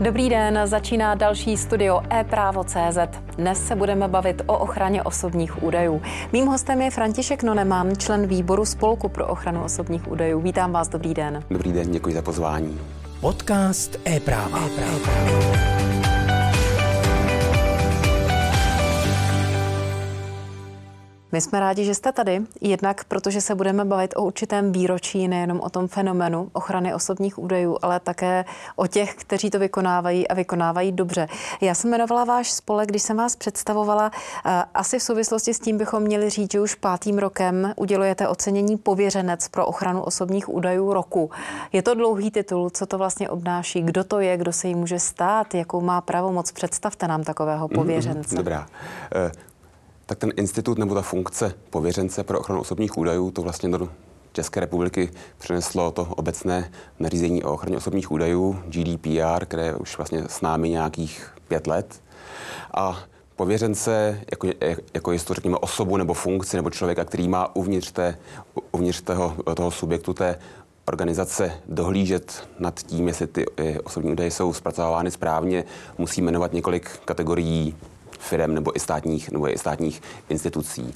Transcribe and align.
Dobrý 0.00 0.28
den, 0.28 0.60
začíná 0.64 1.14
další 1.14 1.56
studio 1.56 2.00
e-právo.cz. 2.10 2.98
Dnes 3.36 3.66
se 3.66 3.76
budeme 3.76 4.08
bavit 4.08 4.42
o 4.46 4.58
ochraně 4.58 5.02
osobních 5.02 5.62
údajů. 5.62 6.02
Mým 6.32 6.46
hostem 6.46 6.82
je 6.82 6.90
František 6.90 7.42
Noneman, 7.42 7.96
člen 7.96 8.26
výboru 8.26 8.64
Spolku 8.64 9.08
pro 9.08 9.26
ochranu 9.26 9.64
osobních 9.64 10.10
údajů. 10.10 10.40
Vítám 10.40 10.72
vás, 10.72 10.88
dobrý 10.88 11.14
den. 11.14 11.44
Dobrý 11.50 11.72
den, 11.72 11.90
děkuji 11.90 12.14
za 12.14 12.22
pozvání. 12.22 12.80
Podcast 13.20 13.98
e-práva. 14.06 14.60
e-práva. 14.66 15.79
My 21.32 21.40
jsme 21.40 21.60
rádi, 21.60 21.84
že 21.84 21.94
jste 21.94 22.12
tady, 22.12 22.42
jednak 22.60 23.04
protože 23.04 23.40
se 23.40 23.54
budeme 23.54 23.84
bavit 23.84 24.14
o 24.16 24.22
určitém 24.22 24.72
výročí, 24.72 25.28
nejenom 25.28 25.60
o 25.60 25.70
tom 25.70 25.88
fenomenu 25.88 26.50
ochrany 26.52 26.94
osobních 26.94 27.38
údajů, 27.38 27.78
ale 27.82 28.00
také 28.00 28.44
o 28.76 28.86
těch, 28.86 29.14
kteří 29.14 29.50
to 29.50 29.58
vykonávají 29.58 30.28
a 30.28 30.34
vykonávají 30.34 30.92
dobře. 30.92 31.28
Já 31.60 31.74
jsem 31.74 31.90
jmenovala 31.90 32.24
váš 32.24 32.52
spolek, 32.52 32.88
když 32.88 33.02
jsem 33.02 33.16
vás 33.16 33.36
představovala. 33.36 34.10
Eh, 34.46 34.64
asi 34.74 34.98
v 34.98 35.02
souvislosti 35.02 35.54
s 35.54 35.60
tím 35.60 35.78
bychom 35.78 36.02
měli 36.02 36.30
říct, 36.30 36.52
že 36.52 36.60
už 36.60 36.74
pátým 36.74 37.18
rokem 37.18 37.72
udělujete 37.76 38.28
ocenění 38.28 38.76
pověřenec 38.76 39.48
pro 39.48 39.66
ochranu 39.66 40.02
osobních 40.02 40.48
údajů 40.48 40.92
roku. 40.92 41.30
Je 41.72 41.82
to 41.82 41.94
dlouhý 41.94 42.30
titul, 42.30 42.70
co 42.70 42.86
to 42.86 42.98
vlastně 42.98 43.30
obnáší, 43.30 43.82
kdo 43.82 44.04
to 44.04 44.20
je, 44.20 44.36
kdo 44.36 44.52
se 44.52 44.68
jí 44.68 44.74
může 44.74 44.98
stát, 44.98 45.54
jakou 45.54 45.80
má 45.80 46.00
pravomoc. 46.00 46.52
Představte 46.52 47.08
nám 47.08 47.24
takového 47.24 47.68
mhm, 47.68 47.74
pověřence. 47.74 48.36
Dobrá. 48.36 48.66
Tak 50.10 50.18
ten 50.18 50.32
institut 50.36 50.78
nebo 50.78 50.94
ta 50.94 51.02
funkce 51.02 51.54
pověřence 51.70 52.24
pro 52.24 52.40
ochranu 52.40 52.60
osobních 52.60 52.98
údajů 52.98 53.30
to 53.30 53.42
vlastně 53.42 53.68
do 53.68 53.88
České 54.32 54.60
republiky 54.60 55.10
přineslo 55.38 55.90
to 55.90 56.02
obecné 56.02 56.72
nařízení 56.98 57.42
o 57.42 57.52
ochraně 57.52 57.76
osobních 57.76 58.10
údajů, 58.10 58.62
GDPR, 58.66 59.44
které 59.44 59.74
už 59.74 59.96
vlastně 59.96 60.22
s 60.26 60.40
námi 60.40 60.70
nějakých 60.70 61.30
pět 61.48 61.66
let. 61.66 62.02
A 62.74 62.98
pověřence, 63.36 64.20
jako, 64.30 64.48
jako 64.94 65.12
to 65.24 65.34
řekněme 65.34 65.56
osobu 65.56 65.96
nebo 65.96 66.14
funkci 66.14 66.56
nebo 66.56 66.70
člověka, 66.70 67.04
který 67.04 67.28
má 67.28 67.56
uvnitř, 67.56 67.92
té, 67.92 68.18
uvnitř 68.72 69.00
toho, 69.00 69.36
toho 69.54 69.70
subjektu 69.70 70.14
té 70.14 70.38
organizace 70.84 71.52
dohlížet 71.68 72.48
nad 72.58 72.80
tím, 72.82 73.08
jestli 73.08 73.26
ty 73.26 73.46
eh, 73.56 73.80
osobní 73.80 74.12
údaje 74.12 74.30
jsou 74.30 74.52
zpracovávány 74.52 75.10
správně, 75.10 75.64
musí 75.98 76.22
jmenovat 76.22 76.52
několik 76.52 76.90
kategorií 77.04 77.76
firm 78.30 78.54
nebo 78.54 78.76
i 78.76 78.80
státních, 78.80 79.30
nebo 79.30 79.52
i 79.52 79.58
státních 79.58 80.02
institucí. 80.28 80.94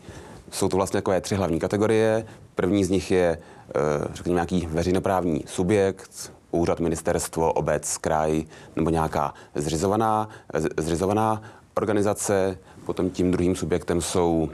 Jsou 0.50 0.68
to 0.68 0.76
vlastně 0.76 0.98
takové 0.98 1.20
tři 1.20 1.34
hlavní 1.34 1.60
kategorie. 1.60 2.26
První 2.54 2.84
z 2.84 2.90
nich 2.90 3.10
je, 3.10 3.38
eh, 3.38 4.08
řekněme, 4.14 4.34
nějaký 4.34 4.66
veřejnoprávní 4.66 5.44
subjekt, 5.46 6.32
úřad, 6.50 6.80
ministerstvo, 6.80 7.52
obec, 7.52 7.96
kraj 7.98 8.44
nebo 8.76 8.90
nějaká 8.90 9.34
zřizovaná, 9.54 10.28
zřizovaná 10.76 11.42
organizace. 11.74 12.58
Potom 12.86 13.10
tím 13.10 13.30
druhým 13.30 13.56
subjektem 13.56 14.00
jsou 14.00 14.48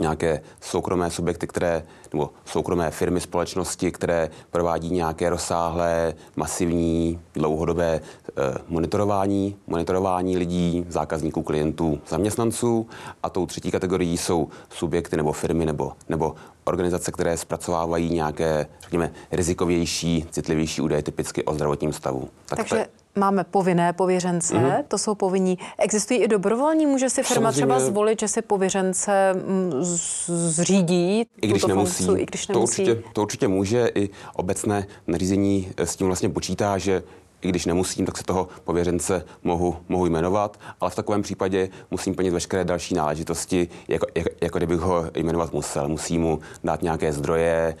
nějaké 0.00 0.42
soukromé 0.60 1.10
subjekty, 1.10 1.46
které, 1.46 1.82
nebo 2.12 2.30
soukromé 2.44 2.90
firmy, 2.90 3.20
společnosti, 3.20 3.92
které 3.92 4.30
provádí 4.50 4.90
nějaké 4.90 5.30
rozsáhlé, 5.30 6.14
masivní, 6.36 7.20
dlouhodobé 7.34 8.00
eh, 8.00 8.58
monitorování, 8.68 9.56
monitorování 9.66 10.36
lidí, 10.36 10.86
zákazníků, 10.88 11.42
klientů, 11.42 12.00
zaměstnanců. 12.08 12.86
A 13.22 13.30
tou 13.30 13.46
třetí 13.46 13.70
kategorií 13.70 14.18
jsou 14.18 14.48
subjekty 14.70 15.16
nebo 15.16 15.32
firmy 15.32 15.66
nebo, 15.66 15.92
nebo 16.08 16.34
organizace, 16.64 17.12
které 17.12 17.36
zpracovávají 17.36 18.10
nějaké, 18.10 18.66
řekněme, 18.82 19.10
rizikovější, 19.32 20.26
citlivější 20.30 20.82
údaje, 20.82 21.02
typicky 21.02 21.44
o 21.44 21.54
zdravotním 21.54 21.92
stavu. 21.92 22.28
Tak 22.46 22.58
Takže 22.58 22.74
te 22.74 22.86
máme 23.20 23.44
povinné 23.44 23.92
pověřence, 23.92 24.54
mm-hmm. 24.54 24.84
to 24.88 24.98
jsou 24.98 25.14
povinní. 25.14 25.58
Existují 25.78 26.20
i 26.20 26.28
dobrovolní, 26.28 26.86
může 26.86 27.10
si 27.10 27.22
firma 27.22 27.52
Samozřejmě, 27.52 27.74
třeba 27.74 27.80
zvolit, 27.80 28.20
že 28.20 28.28
si 28.28 28.42
pověřence 28.42 29.34
mm, 29.34 29.72
zřídí 29.82 31.26
i 31.42 31.46
když 31.46 31.64
nemusí. 31.64 32.04
Funkci, 32.04 32.22
i 32.22 32.26
když 32.26 32.48
nemusí. 32.48 32.84
To 32.84 32.90
určitě, 32.92 33.10
to 33.12 33.22
určitě 33.22 33.48
může, 33.48 33.90
i 33.94 34.10
obecné 34.34 34.86
nařízení 35.06 35.68
s 35.76 35.96
tím 35.96 36.06
vlastně 36.06 36.28
počítá, 36.28 36.78
že 36.78 37.02
i 37.44 37.48
když 37.48 37.66
nemusím, 37.66 38.06
tak 38.06 38.18
se 38.18 38.24
toho 38.24 38.48
pověřence 38.64 39.24
mohu, 39.42 39.76
mohu 39.88 40.06
jmenovat, 40.06 40.60
ale 40.80 40.90
v 40.90 40.94
takovém 40.94 41.22
případě 41.22 41.68
musím 41.90 42.14
plnit 42.14 42.30
veškeré 42.30 42.64
další 42.64 42.94
náležitosti, 42.94 43.68
jako, 43.88 44.06
jako, 44.14 44.30
jako 44.40 44.58
kdybych 44.58 44.80
ho 44.80 45.04
jmenovat 45.14 45.52
musel. 45.52 45.88
Musím 45.88 46.20
mu 46.20 46.38
dát 46.64 46.82
nějaké 46.82 47.12
zdroje, 47.12 47.76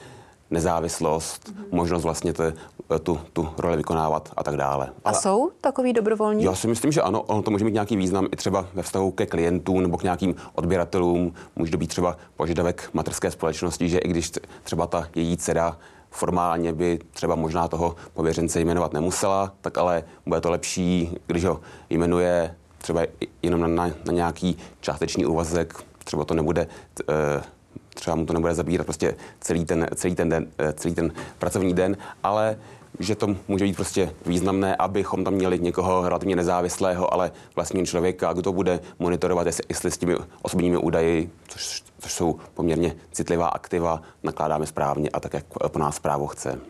nezávislost, 0.50 1.48
mm-hmm. 1.48 1.64
možnost 1.70 2.02
vlastně 2.02 2.32
te, 2.32 2.52
tu, 3.02 3.20
tu 3.32 3.48
roli 3.58 3.76
vykonávat 3.76 4.32
a 4.36 4.44
tak 4.44 4.56
dále. 4.56 4.86
A 4.86 5.08
Ale 5.08 5.14
jsou 5.14 5.50
takový 5.60 5.92
dobrovolní? 5.92 6.44
Já 6.44 6.54
si 6.54 6.68
myslím, 6.68 6.92
že 6.92 7.02
ano, 7.02 7.22
ono 7.22 7.42
to 7.42 7.50
může 7.50 7.64
mít 7.64 7.74
nějaký 7.74 7.96
význam 7.96 8.26
i 8.32 8.36
třeba 8.36 8.66
ve 8.74 8.82
vztahu 8.82 9.10
ke 9.10 9.26
klientům 9.26 9.82
nebo 9.82 9.96
k 9.98 10.02
nějakým 10.02 10.34
odběratelům. 10.54 11.34
Může 11.56 11.72
to 11.72 11.78
být 11.78 11.86
třeba 11.86 12.16
požadavek 12.36 12.90
materské 12.92 13.30
společnosti, 13.30 13.88
že 13.88 13.98
i 13.98 14.08
když 14.08 14.32
třeba 14.62 14.86
ta 14.86 15.08
její 15.14 15.36
dcera 15.36 15.76
formálně 16.14 16.72
by 16.72 16.98
třeba 17.10 17.34
možná 17.34 17.68
toho 17.68 17.96
pověřence 18.12 18.60
jmenovat 18.60 18.92
nemusela, 18.92 19.52
tak 19.60 19.78
ale 19.78 20.04
bude 20.26 20.40
to 20.40 20.50
lepší, 20.50 21.16
když 21.26 21.44
ho 21.44 21.60
jmenuje 21.90 22.54
třeba 22.78 23.00
jenom 23.42 23.60
na, 23.60 23.66
na, 23.66 23.94
na 24.06 24.12
nějaký 24.12 24.58
částečný 24.80 25.26
úvazek, 25.26 25.74
třeba 26.04 26.24
to 26.24 26.34
nebude 26.34 26.66
e, 27.08 27.42
třeba 27.94 28.16
mu 28.16 28.26
to 28.26 28.32
nebude 28.32 28.54
zabírat 28.54 28.86
prostě 28.86 29.14
celý 29.40 29.64
ten, 29.64 29.86
celý 29.94 30.14
ten, 30.14 30.28
den, 30.28 30.46
eh, 30.58 30.72
celý 30.72 30.94
ten 30.94 31.12
pracovní 31.38 31.74
den, 31.74 31.96
ale 32.22 32.58
že 32.98 33.14
to 33.14 33.36
může 33.48 33.64
být 33.64 33.76
prostě 33.76 34.14
významné, 34.26 34.76
abychom 34.76 35.24
tam 35.24 35.34
měli 35.34 35.58
někoho 35.58 36.08
relativně 36.08 36.36
nezávislého, 36.36 37.14
ale 37.14 37.32
vlastního 37.56 37.86
člověka, 37.86 38.32
kdo 38.32 38.52
bude 38.52 38.80
monitorovat, 38.98 39.46
jestli 39.68 39.90
s 39.90 39.98
těmi 39.98 40.16
osobními 40.42 40.76
údaji, 40.76 41.30
což, 41.48 41.82
což 41.98 42.12
jsou 42.12 42.38
poměrně 42.54 42.96
citlivá 43.12 43.48
aktiva, 43.48 44.02
nakládáme 44.22 44.66
správně 44.66 45.10
a 45.10 45.20
tak, 45.20 45.34
jak 45.34 45.44
po 45.68 45.78
nás 45.78 45.98
právo 45.98 46.26
chce. 46.26 46.60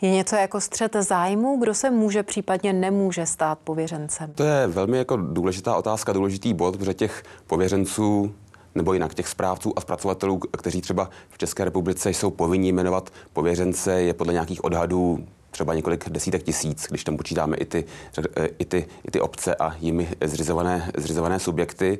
Je 0.00 0.10
něco 0.10 0.36
jako 0.36 0.60
střet 0.60 0.96
zájmu, 1.00 1.58
kdo 1.60 1.74
se 1.74 1.90
může 1.90 2.22
případně 2.22 2.72
nemůže 2.72 3.26
stát 3.26 3.58
pověřencem? 3.64 4.32
To 4.32 4.42
je 4.42 4.66
velmi 4.66 4.98
jako 4.98 5.16
důležitá 5.16 5.76
otázka, 5.76 6.12
důležitý 6.12 6.54
bod, 6.54 6.76
protože 6.76 6.94
těch 6.94 7.22
pověřenců 7.46 8.34
nebo 8.74 8.92
jinak 8.92 9.14
těch 9.14 9.28
správců 9.28 9.72
a 9.76 9.80
zpracovatelů, 9.80 10.38
kteří 10.38 10.80
třeba 10.80 11.10
v 11.28 11.38
České 11.38 11.64
republice 11.64 12.10
jsou 12.10 12.30
povinni 12.30 12.72
jmenovat 12.72 13.10
pověřence, 13.32 14.02
je 14.02 14.14
podle 14.14 14.32
nějakých 14.32 14.64
odhadů 14.64 15.26
třeba 15.52 15.74
několik 15.74 16.08
desítek 16.08 16.42
tisíc, 16.42 16.86
když 16.88 17.04
tam 17.04 17.16
počítáme 17.16 17.56
i 17.56 17.64
ty, 17.64 17.84
i 18.58 18.64
ty, 18.64 18.86
i 19.04 19.10
ty 19.10 19.20
obce 19.20 19.54
a 19.54 19.76
jimi 19.80 20.08
zřizované, 20.24 20.90
zřizované 20.96 21.38
subjekty. 21.38 21.98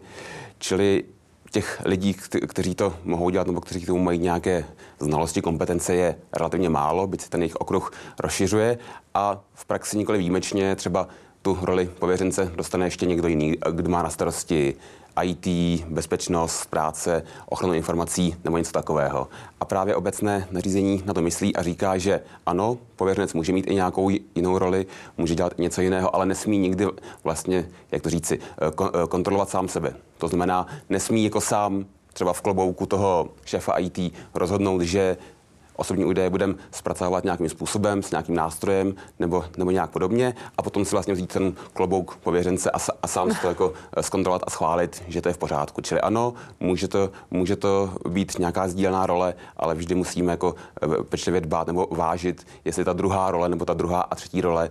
Čili 0.59 1.05
těch 1.51 1.83
lidí, 1.85 2.15
kteří 2.49 2.75
to 2.75 2.95
mohou 3.05 3.31
dělat 3.31 3.47
nebo 3.47 3.61
kteří 3.61 3.81
k 3.81 3.87
tomu 3.87 4.03
mají 4.03 4.19
nějaké 4.19 4.65
znalosti, 5.01 5.43
kompetence, 5.43 5.95
je 5.95 6.17
relativně 6.33 6.69
málo, 6.69 7.07
byť 7.07 7.21
se 7.21 7.31
ten 7.31 7.43
jejich 7.43 7.57
okruh 7.57 7.93
rozšiřuje 8.21 8.79
a 9.15 9.41
v 9.55 9.65
praxi 9.65 9.99
nikoli 9.99 10.19
výjimečně 10.19 10.77
třeba 10.77 11.09
tu 11.43 11.59
roli 11.63 11.91
pověřence 11.99 12.53
dostane 12.57 12.87
ještě 12.87 13.07
někdo 13.07 13.29
jiný, 13.29 13.57
kdo 13.71 13.91
má 13.91 14.03
na 14.03 14.11
starosti 14.11 14.75
IT, 15.23 15.47
bezpečnost 15.89 16.67
práce, 16.67 17.23
ochranu 17.47 17.75
informací 17.75 18.37
nebo 18.45 18.59
něco 18.59 18.73
takového. 18.73 19.29
A 19.61 19.65
právě 19.65 19.97
obecné 19.97 20.49
nařízení 20.51 21.03
na 21.05 21.15
to 21.15 21.23
myslí 21.23 21.57
a 21.57 21.63
říká, 21.63 21.99
že 21.99 22.21
ano, 22.47 22.79
pověřenec 22.97 23.35
může 23.35 23.53
mít 23.53 23.67
i 23.67 23.75
nějakou 23.75 24.11
jinou 24.35 24.59
roli, 24.59 24.87
může 25.19 25.35
dělat 25.35 25.59
něco 25.59 25.81
jiného, 25.81 26.17
ale 26.17 26.27
nesmí 26.27 26.59
nikdy 26.59 26.87
vlastně, 27.25 27.69
jak 27.91 28.03
to 28.03 28.11
říci, 28.11 28.39
kontrolovat 29.09 29.49
sám 29.49 29.69
sebe. 29.69 29.95
To 30.19 30.29
znamená, 30.29 30.67
nesmí 30.89 31.25
jako 31.25 31.41
sám 31.41 31.85
třeba 32.13 32.33
v 32.33 32.41
klobouku 32.41 32.87
toho 32.87 33.29
šéfa 33.45 33.73
IT 33.73 33.99
rozhodnout, 34.35 34.81
že 34.81 35.17
osobní 35.77 36.05
údaje 36.05 36.31
budeme 36.31 36.55
zpracovat 36.71 37.25
nějakým 37.25 37.49
způsobem, 37.49 38.03
s 38.03 38.11
nějakým 38.11 38.35
nástrojem 38.35 38.95
nebo, 39.19 39.45
nebo 39.59 39.71
nějak 39.71 39.91
podobně 39.91 40.35
a 40.59 40.63
potom 40.63 40.85
si 40.85 40.91
vlastně 40.91 41.15
vzít 41.15 41.33
ten 41.33 41.53
klobouk 41.73 42.17
pověřence 42.17 42.71
a, 42.71 42.79
a 43.03 43.07
sám 43.09 43.31
si 43.31 43.41
to 43.41 43.49
jako 43.49 43.73
eh, 43.97 44.03
zkontrolovat 44.03 44.43
a 44.47 44.51
schválit, 44.51 45.03
že 45.09 45.23
to 45.23 45.29
je 45.29 45.33
v 45.33 45.39
pořádku. 45.39 45.81
Čili 45.81 46.01
ano, 46.01 46.35
může 46.61 46.89
to, 46.89 47.11
může 47.31 47.57
to 47.57 47.91
být 48.09 48.39
nějaká 48.39 48.69
sdílená 48.69 49.07
role, 49.07 49.35
ale 49.57 49.75
vždy 49.75 49.95
musíme 49.95 50.33
jako 50.33 50.55
eh, 50.83 51.03
pečlivě 51.03 51.41
dbát 51.41 51.67
nebo 51.67 51.89
vážit, 51.91 52.47
jestli 52.65 52.85
ta 52.85 52.93
druhá 52.93 53.31
role 53.31 53.49
nebo 53.49 53.65
ta 53.65 53.75
druhá 53.75 54.01
a 54.01 54.15
třetí 54.15 54.41
role 54.41 54.71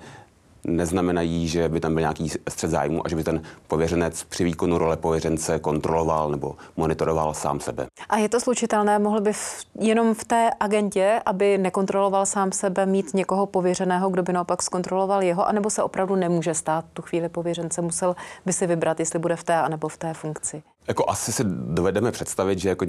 neznamenají, 0.64 1.48
že 1.48 1.70
by 1.70 1.80
tam 1.80 1.94
byl 1.94 2.02
nějaký 2.02 2.30
střed 2.50 2.70
zájmu 2.70 3.06
a 3.06 3.10
že 3.10 3.16
by 3.16 3.24
ten 3.24 3.42
pověřenec 3.68 4.24
při 4.24 4.44
výkonu 4.44 4.78
role 4.78 4.98
pověřence 4.98 5.60
kontroloval 5.60 6.32
nebo 6.32 6.56
monitoroval 6.78 7.34
sám 7.34 7.60
sebe. 7.60 7.88
A 8.10 8.18
je 8.18 8.30
to 8.30 8.40
slučitelné? 8.40 9.00
Mohl 9.00 9.22
by 9.22 9.34
v, 9.34 9.66
jenom 9.80 10.14
v 10.14 10.24
té 10.24 10.50
agentě, 10.60 11.22
aby 11.26 11.58
nekontroloval 11.58 12.26
sám 12.26 12.52
sebe, 12.52 12.86
mít 12.86 13.14
někoho 13.14 13.46
pověřeného, 13.46 14.10
kdo 14.10 14.24
by 14.24 14.34
naopak 14.34 14.62
zkontroloval 14.62 15.24
jeho, 15.24 15.48
anebo 15.48 15.70
se 15.70 15.84
opravdu 15.84 16.16
nemůže 16.16 16.54
stát 16.54 16.86
tu 16.94 17.02
chvíli 17.02 17.30
pověřence? 17.30 17.82
Musel 17.82 18.16
by 18.46 18.54
si 18.54 18.68
vybrat, 18.68 19.00
jestli 19.00 19.20
bude 19.20 19.36
v 19.36 19.44
té 19.44 19.56
anebo 19.56 19.88
v 19.88 19.98
té 19.98 20.14
funkci. 20.14 20.64
Jako 20.88 21.10
asi 21.10 21.34
si 21.34 21.44
dovedeme 21.48 22.12
představit, 22.12 22.60
že 22.60 22.70
jako 22.70 22.86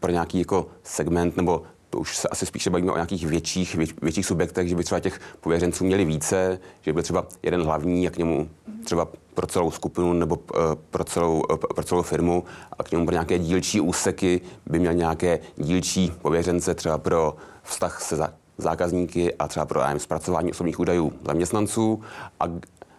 pro 0.00 0.10
nějaký 0.10 0.38
jako 0.38 0.66
segment 0.82 1.36
nebo 1.36 1.62
už 1.98 2.16
se 2.16 2.28
asi 2.28 2.46
spíše 2.46 2.70
bavíme 2.70 2.92
o 2.92 2.96
nějakých 2.96 3.26
větších, 3.26 3.74
věč, 3.74 3.94
větších 4.02 4.26
subjektech, 4.26 4.68
že 4.68 4.76
by 4.76 4.84
třeba 4.84 5.00
těch 5.00 5.20
pověřenců 5.40 5.84
měli 5.84 6.04
více, 6.04 6.60
že 6.80 6.92
by 6.92 7.02
třeba 7.02 7.26
jeden 7.42 7.62
hlavní 7.62 8.08
a 8.08 8.10
k 8.10 8.18
němu 8.18 8.48
třeba 8.84 9.08
pro 9.34 9.46
celou 9.46 9.70
skupinu 9.70 10.12
nebo 10.12 10.38
eh, 10.54 10.58
pro 10.90 11.04
celou, 11.04 11.42
eh, 11.52 11.56
pro 11.74 11.84
celou 11.84 12.02
firmu 12.02 12.44
a 12.78 12.82
k 12.82 12.90
němu 12.90 13.06
pro 13.06 13.12
nějaké 13.12 13.38
dílčí 13.38 13.80
úseky 13.80 14.40
by 14.66 14.78
měl 14.78 14.94
nějaké 14.94 15.38
dílčí 15.56 16.12
pověřence 16.22 16.74
třeba 16.74 16.98
pro 16.98 17.36
vztah 17.62 18.02
se 18.02 18.16
zákazníky 18.58 19.34
a 19.34 19.48
třeba 19.48 19.66
pro 19.66 19.80
zpracování 19.96 20.50
osobních 20.50 20.80
údajů 20.80 21.12
zaměstnanců. 21.26 22.02
A 22.40 22.44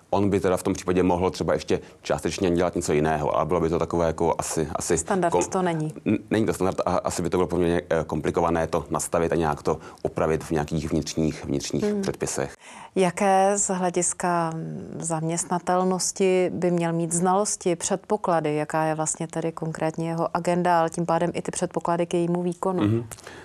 On 0.10 0.30
by 0.30 0.40
teda 0.40 0.58
v 0.58 0.64
tom 0.64 0.74
případě 0.74 1.04
mohl 1.04 1.30
třeba 1.30 1.54
ještě 1.54 1.80
částečně 2.02 2.52
dělat 2.52 2.76
něco 2.76 2.94
jiného, 2.94 3.36
ale 3.36 3.46
bylo 3.46 3.60
by 3.60 3.70
to 3.70 3.80
takové 3.80 4.08
jako 4.08 4.36
asi... 4.38 4.68
asi 4.76 4.98
standard 4.98 5.32
kom, 5.32 5.44
to 5.44 5.62
není. 5.62 5.94
Není 6.30 6.46
to 6.46 6.54
standard 6.54 6.82
a 6.86 6.98
asi 6.98 7.22
by 7.22 7.30
to 7.30 7.38
bylo 7.38 7.48
poměrně 7.48 7.82
eh, 7.90 8.04
komplikované 8.08 8.68
to 8.68 8.86
nastavit 8.90 9.32
a 9.32 9.36
nějak 9.36 9.64
to 9.64 9.80
upravit 10.04 10.44
v 10.44 10.52
nějakých 10.52 10.92
vnitřních, 10.92 11.46
vnitřních 11.46 11.84
hmm. 11.84 12.02
předpisech. 12.02 12.56
Jaké 12.96 13.58
z 13.58 13.74
hlediska 13.74 14.54
zaměstnatelnosti 15.00 16.52
by 16.54 16.72
měl 16.72 16.94
mít 16.94 17.14
znalosti, 17.14 17.76
předpoklady? 17.76 18.56
Jaká 18.56 18.84
je 18.84 18.96
vlastně 18.96 19.28
tedy 19.28 19.52
konkrétně 19.52 20.10
jeho 20.10 20.38
agenda, 20.38 20.80
ale 20.80 20.90
tím 20.90 21.06
pádem 21.06 21.32
i 21.34 21.42
ty 21.42 21.52
předpoklady 21.52 22.06
k 22.06 22.14
jejímu 22.14 22.44
výkonu? 22.44 22.80
Hmm. 22.80 23.04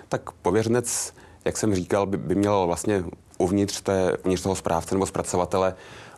Tak 0.09 0.31
pověřenec, 0.31 1.13
jak 1.45 1.57
jsem 1.57 1.75
říkal, 1.75 2.05
by, 2.05 2.17
by 2.17 2.35
měl 2.35 2.67
vlastně 2.67 3.03
uvnitř, 3.37 3.81
té, 3.81 4.17
uvnitř 4.17 4.43
toho 4.43 4.55
správce 4.55 4.95
nebo 4.95 5.05
zpracovatele 5.05 5.75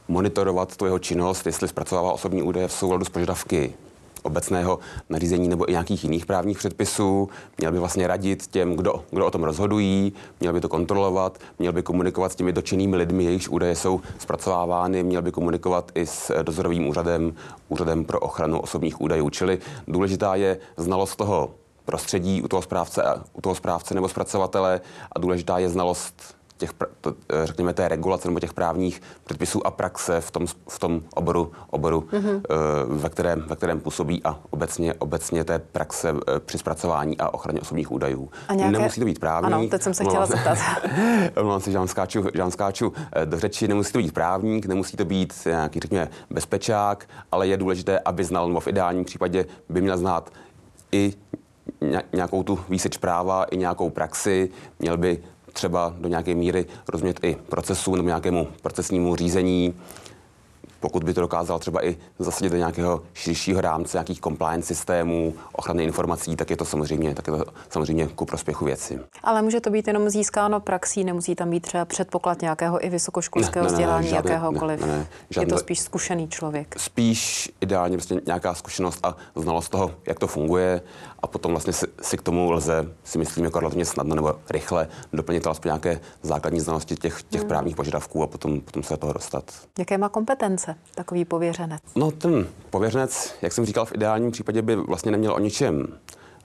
monitorovat 0.07 0.77
tu 0.77 0.85
jeho 0.85 0.99
činnost, 0.99 1.45
jestli 1.45 1.67
zpracovává 1.67 2.11
osobní 2.11 2.43
údaje 2.43 2.67
v 2.67 2.73
souladu 2.73 3.05
s 3.05 3.09
požadavky 3.09 3.73
obecného 4.23 4.79
nařízení 5.09 5.47
nebo 5.47 5.69
i 5.69 5.71
nějakých 5.71 6.03
jiných 6.03 6.25
právních 6.25 6.57
předpisů, 6.57 7.29
měl 7.57 7.71
by 7.71 7.79
vlastně 7.79 8.07
radit 8.07 8.47
těm, 8.47 8.75
kdo, 8.75 9.03
kdo 9.11 9.25
o 9.25 9.31
tom 9.31 9.43
rozhodují, 9.43 10.13
měl 10.39 10.53
by 10.53 10.61
to 10.61 10.69
kontrolovat, 10.69 11.37
měl 11.59 11.73
by 11.73 11.83
komunikovat 11.83 12.31
s 12.31 12.35
těmi 12.35 12.53
dočinnými 12.53 12.95
lidmi, 12.95 13.23
jejichž 13.23 13.47
údaje 13.47 13.75
jsou 13.75 14.01
zpracovávány, 14.19 15.03
měl 15.03 15.21
by 15.21 15.31
komunikovat 15.31 15.91
i 15.95 16.05
s 16.05 16.43
dozorovým 16.43 16.87
úřadem, 16.87 17.33
úřadem 17.69 18.05
pro 18.05 18.19
ochranu 18.19 18.59
osobních 18.59 19.01
údajů. 19.01 19.29
Čili 19.29 19.59
důležitá 19.87 20.35
je 20.35 20.57
znalost 20.77 21.15
toho 21.15 21.51
prostředí 21.85 22.41
u 22.41 22.47
toho 22.47 22.61
správce, 22.61 23.03
u 23.33 23.41
toho 23.41 23.55
správce 23.55 23.93
nebo 23.93 24.07
zpracovatele 24.07 24.81
a 25.11 25.19
důležitá 25.19 25.57
je 25.57 25.69
znalost 25.69 26.36
těch, 26.57 26.71
řekněme, 27.43 27.73
té 27.73 27.87
regulace 27.87 28.27
nebo 28.27 28.39
těch 28.39 28.53
právních 28.53 29.01
předpisů 29.23 29.67
a 29.67 29.71
praxe 29.71 30.21
v 30.21 30.31
tom, 30.31 30.45
v 30.69 30.79
tom 30.79 31.01
oboru, 31.15 31.51
oboru 31.69 32.07
mm-hmm. 32.11 32.41
ve, 32.87 33.09
kterém, 33.09 33.41
ve 33.47 33.55
kterém 33.55 33.79
působí 33.79 34.21
a 34.23 34.39
obecně, 34.49 34.93
obecně 34.93 35.43
té 35.43 35.59
praxe 35.59 36.09
eh, 36.09 36.39
při 36.39 36.57
zpracování 36.57 37.17
a 37.17 37.33
ochraně 37.33 37.61
osobních 37.61 37.91
údajů. 37.91 38.29
A 38.47 38.53
nějaké... 38.53 38.71
Nemusí 38.71 38.99
to 38.99 39.05
být 39.05 39.19
právník. 39.19 39.53
Ano, 39.53 39.67
teď 39.67 39.81
jsem 39.81 39.93
se 39.93 40.03
chtěla 40.03 40.25
zeptat. 40.25 40.57
Omlouvám 41.37 41.61
se, 41.61 41.71
že 41.71 41.77
vám 41.77 41.87
skáču, 41.87 42.23
že 42.33 42.41
vám 42.41 42.51
skáču 42.51 42.93
eh, 43.11 43.25
do 43.25 43.39
řeči. 43.39 43.67
Nemusí 43.67 43.93
to 43.93 43.99
být 43.99 44.13
právník, 44.13 44.65
nemusí 44.65 44.97
to 44.97 45.05
být 45.05 45.33
nějaký, 45.45 45.79
řekněme, 45.79 46.09
bezpečák, 46.29 47.09
ale 47.31 47.47
je 47.47 47.57
důležité, 47.57 47.99
aby 47.99 48.23
znal, 48.23 48.47
nebo 48.47 48.59
v 48.59 48.67
ideálním 48.67 49.05
případě 49.05 49.45
by 49.69 49.81
měl 49.81 49.97
znát 49.97 50.31
i 50.91 51.13
nějakou 52.13 52.43
tu 52.43 52.59
výseč 52.69 52.97
práva, 52.97 53.43
i 53.43 53.57
nějakou 53.57 53.89
praxi, 53.89 54.49
měl 54.79 54.97
by 54.97 55.23
třeba 55.57 55.93
do 55.99 56.09
nějaké 56.09 56.35
míry 56.35 56.65
rozumět 56.87 57.19
i 57.23 57.37
procesu 57.49 57.95
nebo 57.95 58.07
nějakému 58.07 58.47
procesnímu 58.61 59.15
řízení, 59.15 59.73
pokud 60.79 61.03
by 61.03 61.13
to 61.13 61.21
dokázal 61.21 61.59
třeba 61.59 61.85
i 61.85 61.97
zasadit 62.19 62.49
do 62.49 62.57
nějakého 62.57 63.01
širšího 63.13 63.61
rámce, 63.61 63.97
nějakých 63.97 64.21
compliance 64.21 64.67
systémů, 64.67 65.33
ochrany 65.51 65.83
informací, 65.83 66.35
tak 66.35 66.49
je 66.49 66.57
to 66.57 66.65
samozřejmě, 66.65 67.15
tak 67.15 67.27
je 67.27 67.33
to 67.33 67.45
samozřejmě 67.69 68.07
ku 68.07 68.25
prospěchu 68.25 68.65
věci. 68.65 68.99
Ale 69.23 69.41
může 69.41 69.61
to 69.61 69.69
být 69.69 69.87
jenom 69.87 70.09
získáno 70.09 70.59
praxí, 70.59 71.03
nemusí 71.03 71.35
tam 71.35 71.49
být 71.49 71.59
třeba 71.59 71.85
předpoklad 71.85 72.41
nějakého 72.41 72.85
i 72.85 72.89
vysokoškolského 72.89 73.65
ne, 73.65 73.71
ne, 73.71 73.73
vzdělání, 73.73 74.05
ne, 74.05 74.09
žádné, 74.09 74.31
jakéhokoliv. 74.31 74.81
Ne, 74.81 74.87
ne, 74.87 75.07
žádné, 75.29 75.51
je 75.51 75.53
to 75.53 75.59
spíš 75.59 75.79
zkušený 75.79 76.27
člověk. 76.27 76.75
Spíš 76.79 77.51
ideálně 77.61 77.97
prostě 77.97 78.21
nějaká 78.25 78.53
zkušenost 78.53 78.99
a 79.03 79.15
znalost 79.35 79.69
toho, 79.69 79.91
jak 80.07 80.19
to 80.19 80.27
funguje 80.27 80.81
a 81.19 81.27
potom 81.27 81.51
vlastně 81.51 81.73
si, 81.73 81.85
si 82.01 82.17
k 82.17 82.21
tomu 82.21 82.51
lze, 82.51 82.85
si 83.03 83.17
myslím, 83.17 83.45
jako 83.45 83.59
relativně 83.59 83.85
snadno 83.85 84.15
nebo 84.15 84.35
rychle 84.49 84.87
doplnit 85.13 85.47
alespoň 85.47 85.69
nějaké 85.69 85.99
základní 86.21 86.59
znalosti 86.59 86.95
těch, 86.95 87.23
těch 87.23 87.41
hmm. 87.41 87.47
právních 87.47 87.75
požadavků 87.75 88.23
a 88.23 88.27
potom, 88.27 88.61
potom 88.61 88.83
se 88.83 88.93
do 88.93 88.97
toho 88.97 89.13
dostat. 89.13 89.51
Jaké 89.79 89.97
má 89.97 90.09
kompetence 90.09 90.66
takový 90.95 91.25
pověřenec? 91.25 91.81
No 91.95 92.11
ten 92.11 92.47
pověřenec, 92.69 93.33
jak 93.41 93.53
jsem 93.53 93.65
říkal, 93.65 93.85
v 93.85 93.95
ideálním 93.95 94.31
případě 94.31 94.61
by 94.61 94.75
vlastně 94.75 95.11
neměl 95.11 95.33
o 95.33 95.39
ničem 95.39 95.87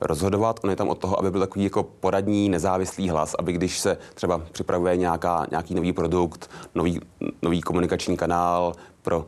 rozhodovat. 0.01 0.61
On 0.65 0.71
je 0.71 0.77
tam 0.77 0.89
od 0.89 0.99
toho, 0.99 1.19
aby 1.19 1.31
byl 1.31 1.41
takový 1.41 1.65
jako 1.65 1.83
poradní, 1.83 2.49
nezávislý 2.49 3.09
hlas, 3.09 3.35
aby 3.39 3.53
když 3.53 3.79
se 3.79 3.99
třeba 4.15 4.39
připravuje 4.53 4.97
nějaká, 4.97 5.47
nějaký 5.51 5.75
nový 5.75 5.93
produkt, 5.93 6.51
nový, 6.75 7.01
nový 7.43 7.61
komunikační 7.61 8.17
kanál 8.17 8.73
pro 9.03 9.19
uh, 9.19 9.25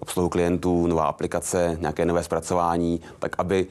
obsluhu 0.00 0.28
klientů, 0.28 0.86
nová 0.86 1.04
aplikace, 1.04 1.76
nějaké 1.80 2.04
nové 2.04 2.22
zpracování, 2.22 3.00
tak 3.18 3.34
aby 3.38 3.66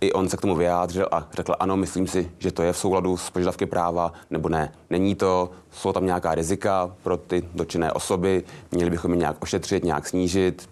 i 0.00 0.12
on 0.12 0.28
se 0.28 0.36
k 0.36 0.40
tomu 0.40 0.54
vyjádřil 0.56 1.08
a 1.10 1.28
řekl, 1.32 1.54
ano, 1.58 1.76
myslím 1.76 2.06
si, 2.06 2.30
že 2.38 2.52
to 2.52 2.62
je 2.62 2.72
v 2.72 2.78
souladu 2.78 3.16
s 3.16 3.30
požadavky 3.30 3.66
práva, 3.66 4.12
nebo 4.30 4.48
ne. 4.48 4.72
Není 4.90 5.14
to, 5.14 5.50
jsou 5.70 5.92
tam 5.92 6.06
nějaká 6.06 6.34
rizika 6.34 6.96
pro 7.02 7.16
ty 7.16 7.42
dočinné 7.54 7.92
osoby, 7.92 8.44
měli 8.70 8.90
bychom 8.90 9.10
je 9.10 9.16
nějak 9.16 9.42
ošetřit, 9.42 9.84
nějak 9.84 10.08
snížit. 10.08 10.68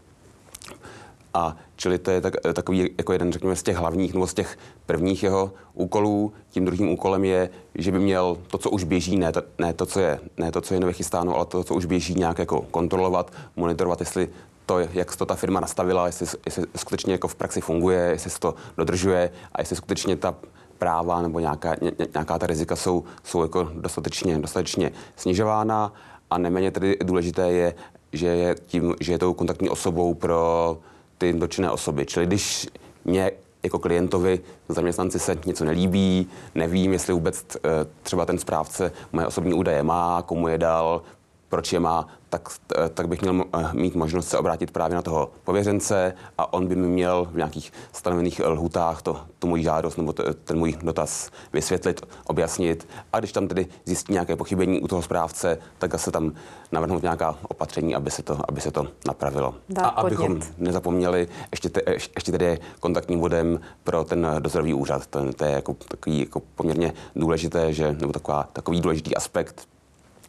A 1.35 1.57
čili 1.77 1.99
to 1.99 2.11
je 2.11 2.21
tak, 2.21 2.35
takový 2.53 2.91
jako 2.99 3.13
jeden, 3.13 3.33
řekněme, 3.33 3.57
z 3.57 3.63
těch 3.63 3.77
hlavních 3.77 4.15
nebo 4.15 4.27
z 4.27 4.35
těch 4.35 4.59
prvních 4.87 5.23
jeho 5.23 5.53
úkolů. 5.75 6.33
Tím 6.51 6.65
druhým 6.65 6.89
úkolem 6.89 7.25
je, 7.25 7.51
že 7.75 7.93
by 7.93 7.99
měl 7.99 8.39
to, 8.47 8.59
co 8.59 8.71
už 8.71 8.85
běží, 8.85 9.17
ne 9.17 9.33
to, 9.33 9.43
ne 9.59 9.73
to, 9.73 9.87
co, 9.87 10.01
je, 10.01 10.21
ne 10.37 10.53
to, 10.53 10.61
co 10.61 10.75
je 10.75 10.81
nově 10.81 10.93
chystáno, 10.93 11.37
ale 11.37 11.47
to, 11.47 11.65
co 11.65 11.75
už 11.75 11.85
běží, 11.85 12.15
nějak 12.15 12.39
jako 12.39 12.63
kontrolovat, 12.63 13.33
monitorovat, 13.57 14.01
jestli 14.01 14.29
to, 14.67 14.79
jak 14.79 15.17
to 15.17 15.27
ta 15.27 15.35
firma 15.35 15.61
nastavila, 15.61 16.07
jestli, 16.07 16.27
jestli 16.47 16.65
skutečně 16.77 17.13
jako 17.13 17.29
v 17.29 17.35
praxi 17.35 17.61
funguje, 17.61 18.01
jestli 18.01 18.31
se 18.31 18.41
to 18.41 18.55
dodržuje 18.77 19.31
a 19.53 19.61
jestli 19.61 19.77
skutečně 19.77 20.17
ta 20.17 20.35
práva 20.79 21.23
nebo 21.23 21.41
nějaká, 21.41 21.75
ně, 21.81 21.93
nějaká 22.15 22.39
ta 22.39 22.47
rizika 22.47 22.77
jsou, 22.77 23.05
jsou 23.25 23.43
jako 23.43 23.71
dostatečně, 23.75 24.39
dostatečně 24.39 24.93
snižována 25.17 25.93
a 26.31 26.39
neméně 26.39 26.71
tedy 26.71 26.97
důležité 27.03 27.53
je, 27.53 27.75
že 28.13 28.27
je, 28.27 28.55
tím, 28.67 28.95
že 29.01 29.13
je 29.13 29.19
tou 29.19 29.35
kontaktní 29.35 29.71
osobou 29.71 30.15
pro 30.15 30.79
ty 31.19 31.33
dočinné 31.33 31.71
osoby. 31.71 32.07
Čili 32.07 32.27
když 32.27 32.69
mě 33.05 33.31
jako 33.63 33.79
klientovi, 33.79 34.41
zaměstnanci 34.69 35.19
se 35.19 35.37
něco 35.47 35.65
nelíbí, 35.65 36.27
nevím, 36.55 36.93
jestli 36.93 37.13
vůbec 37.13 37.57
eh, 37.57 37.61
třeba 38.03 38.25
ten 38.25 38.39
správce 38.39 38.93
moje 39.13 39.27
osobní 39.27 39.55
údaje 39.55 39.83
má, 39.83 40.23
komu 40.23 40.49
je 40.49 40.59
dal, 40.59 41.03
proč 41.49 41.73
je 41.73 41.81
má, 41.81 42.09
tak, 42.29 42.49
tak 42.95 43.09
bych 43.09 43.23
měl 43.23 43.45
eh, 43.55 43.69
mít 43.73 43.95
možnost 43.95 44.29
se 44.29 44.39
obrátit 44.39 44.71
právě 44.71 44.95
na 44.95 45.03
toho 45.03 45.31
pověřence 45.45 46.15
a 46.39 46.53
on 46.53 46.67
by 46.67 46.77
mi 46.77 46.89
měl 46.89 47.29
v 47.33 47.37
nějakých 47.37 47.73
stanovených 47.93 48.41
lhutách 48.45 49.03
to, 49.03 49.21
tu 49.39 49.47
můj 49.47 49.63
žádost 49.63 49.97
nebo 49.97 50.13
ten 50.45 50.59
můj 50.59 50.75
dotaz 50.83 51.31
vysvětlit, 51.53 52.07
objasnit. 52.27 52.89
A 53.13 53.19
když 53.19 53.33
tam 53.33 53.49
tedy 53.49 53.67
zjistí 53.85 54.13
nějaké 54.13 54.37
pochybení 54.37 54.81
u 54.81 54.89
toho 54.89 55.03
správce, 55.03 55.59
tak 55.79 56.01
se 56.01 56.11
tam 56.11 56.33
navrhnout 56.73 57.03
nějaká 57.03 57.39
opatření, 57.49 57.95
aby 57.95 58.11
se 58.11 58.23
to, 58.23 58.39
aby 58.49 58.61
se 58.61 58.71
to 58.71 58.87
napravilo. 59.07 59.55
Dá 59.69 59.83
a 59.83 60.01
podnět. 60.03 60.19
abychom 60.19 60.41
nezapomněli, 60.59 61.29
ještě, 61.51 61.69
te, 61.69 61.81
ještě 62.15 62.33
tedy 62.33 62.45
je 62.45 62.59
kontaktním 62.81 63.21
bodem 63.21 63.61
pro 63.85 64.05
ten 64.05 64.27
dozorový 64.39 64.75
úřad. 64.75 65.07
To, 65.07 65.33
to 65.33 65.45
je 65.45 65.51
jako 65.51 65.75
takový 65.75 66.21
jako 66.21 66.43
poměrně 66.55 66.93
důležité, 67.17 67.73
že, 67.73 67.97
nebo 68.01 68.13
taková, 68.13 68.49
takový 68.53 68.81
důležitý 68.81 69.17
aspekt 69.17 69.69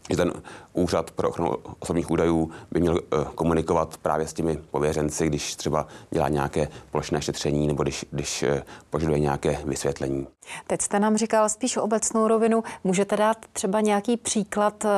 že 0.09 0.17
ten 0.17 0.33
úřad 0.73 1.11
pro 1.11 1.29
ochranu 1.29 1.51
osobních 1.79 2.11
údajů 2.11 2.51
by 2.71 2.79
měl 2.79 2.93
uh, 2.93 3.23
komunikovat 3.23 3.97
právě 3.97 4.27
s 4.27 4.33
těmi 4.33 4.57
pověřenci, 4.71 5.27
když 5.27 5.55
třeba 5.55 5.87
dělá 6.09 6.29
nějaké 6.29 6.67
plošné 6.91 7.21
šetření 7.21 7.67
nebo 7.67 7.83
když, 7.83 8.05
když 8.11 8.43
uh, 8.43 8.59
požaduje 8.89 9.19
nějaké 9.19 9.59
vysvětlení. 9.65 10.27
Teď 10.67 10.81
jste 10.81 10.99
nám 10.99 11.17
říkal 11.17 11.49
spíš 11.49 11.77
obecnou 11.77 12.27
rovinu. 12.27 12.63
Můžete 12.83 13.17
dát 13.17 13.37
třeba 13.53 13.81
nějaký 13.81 14.17
příklad 14.17 14.85
uh, 14.85 14.91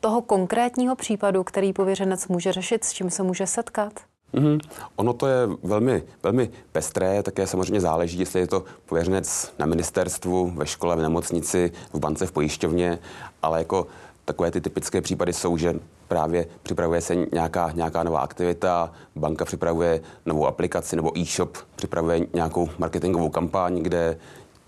toho 0.00 0.22
konkrétního 0.22 0.96
případu, 0.96 1.44
který 1.44 1.72
pověřenec 1.72 2.28
může 2.28 2.52
řešit, 2.52 2.84
s 2.84 2.92
čím 2.92 3.10
se 3.10 3.22
může 3.22 3.46
setkat? 3.46 3.92
Mm-hmm. 4.34 4.60
Ono 4.96 5.12
to 5.12 5.26
je 5.26 5.46
velmi, 5.62 6.02
velmi 6.22 6.50
pestré, 6.72 7.22
také 7.22 7.46
samozřejmě 7.46 7.80
záleží, 7.80 8.18
jestli 8.18 8.40
je 8.40 8.46
to 8.46 8.64
pověřenec 8.86 9.52
na 9.58 9.66
ministerstvu, 9.66 10.50
ve 10.50 10.66
škole, 10.66 10.96
v 10.96 11.00
nemocnici, 11.00 11.72
v 11.92 11.98
bance, 11.98 12.26
v 12.26 12.32
pojišťovně, 12.32 12.98
ale 13.42 13.58
jako 13.58 13.86
Takové 14.26 14.50
ty 14.50 14.60
typické 14.60 15.00
případy 15.00 15.32
jsou, 15.32 15.56
že 15.56 15.74
právě 16.08 16.46
připravuje 16.62 17.00
se 17.00 17.14
nějaká, 17.32 17.70
nějaká 17.74 18.02
nová 18.02 18.20
aktivita, 18.20 18.92
banka 19.16 19.44
připravuje 19.44 20.00
novou 20.26 20.46
aplikaci 20.46 20.96
nebo 20.96 21.18
e-shop 21.18 21.56
připravuje 21.76 22.20
nějakou 22.34 22.68
marketingovou 22.78 23.28
kampaň, 23.28 23.78
kde 23.82 24.18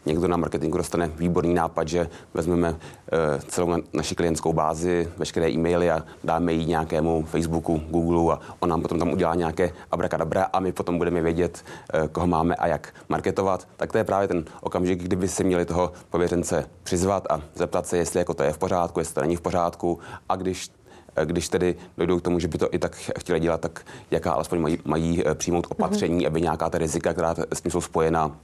někdo 0.07 0.28
na 0.28 0.37
marketingu 0.37 0.76
dostane 0.76 1.11
výborný 1.17 1.55
nápad, 1.55 1.88
že 1.88 2.09
vezmeme 2.35 2.76
eh, 2.76 3.40
celou 3.49 3.75
naši 3.93 4.14
klientskou 4.14 4.52
bázi, 4.52 5.09
veškeré 5.17 5.50
e-maily 5.50 5.90
a 5.90 6.05
dáme 6.25 6.52
ji 6.52 6.67
nějakému 6.67 7.25
Facebooku, 7.25 7.83
Google 7.90 8.35
a 8.35 8.40
on 8.61 8.69
nám 8.69 8.83
potom 8.83 8.99
tam 8.99 9.12
udělá 9.12 9.35
nějaké 9.35 9.73
abrakadabra 9.90 10.45
a 10.45 10.61
my 10.61 10.73
potom 10.73 10.99
budeme 10.99 11.23
vědět, 11.23 11.64
eh, 11.93 12.09
koho 12.09 12.26
máme 12.26 12.55
a 12.55 12.67
jak 12.67 12.95
marketovat, 13.09 13.69
tak 13.76 13.93
to 13.93 13.99
je 13.99 14.05
právě 14.05 14.28
ten 14.28 14.45
okamžik, 14.61 15.02
kdyby 15.02 15.28
se 15.28 15.45
měli 15.45 15.64
toho 15.64 15.93
pověřence 16.11 16.64
přizvat 16.83 17.26
a 17.31 17.40
zeptat 17.55 17.87
se, 17.87 17.97
jestli 17.97 18.19
jako 18.19 18.35
to 18.35 18.43
je 18.43 18.52
v 18.52 18.59
pořádku, 18.59 18.99
jestli 19.00 19.14
to 19.14 19.21
není 19.21 19.37
v 19.37 19.40
pořádku 19.40 19.99
a 20.28 20.37
když 20.37 20.71
eh, 21.17 21.26
když 21.26 21.49
tedy 21.49 21.76
dojdou 21.97 22.19
k 22.19 22.23
tomu, 22.23 22.38
že 22.38 22.49
by 22.49 22.59
to 22.59 22.69
i 22.75 22.78
tak 22.78 22.97
chtěli 23.19 23.40
dělat, 23.40 23.61
tak 23.61 23.81
jaká 24.11 24.33
alespoň 24.33 24.61
mají, 24.61 24.78
mají 24.85 25.25
přijmout 25.35 25.67
opatření, 25.71 26.19
mm-hmm. 26.19 26.26
aby 26.26 26.40
nějaká 26.40 26.71
ta 26.71 26.78
rizika, 26.78 27.12
která 27.12 27.35
s 27.52 27.61
tím 27.61 27.73
jsou 27.73 27.81
spojena, 27.81 28.37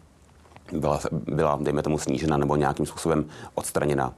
byla, 0.72 1.00
byla, 1.12 1.58
dejme 1.62 1.82
tomu, 1.82 1.98
snížena 1.98 2.36
nebo 2.36 2.56
nějakým 2.56 2.86
způsobem 2.86 3.24
odstraněna. 3.54 4.14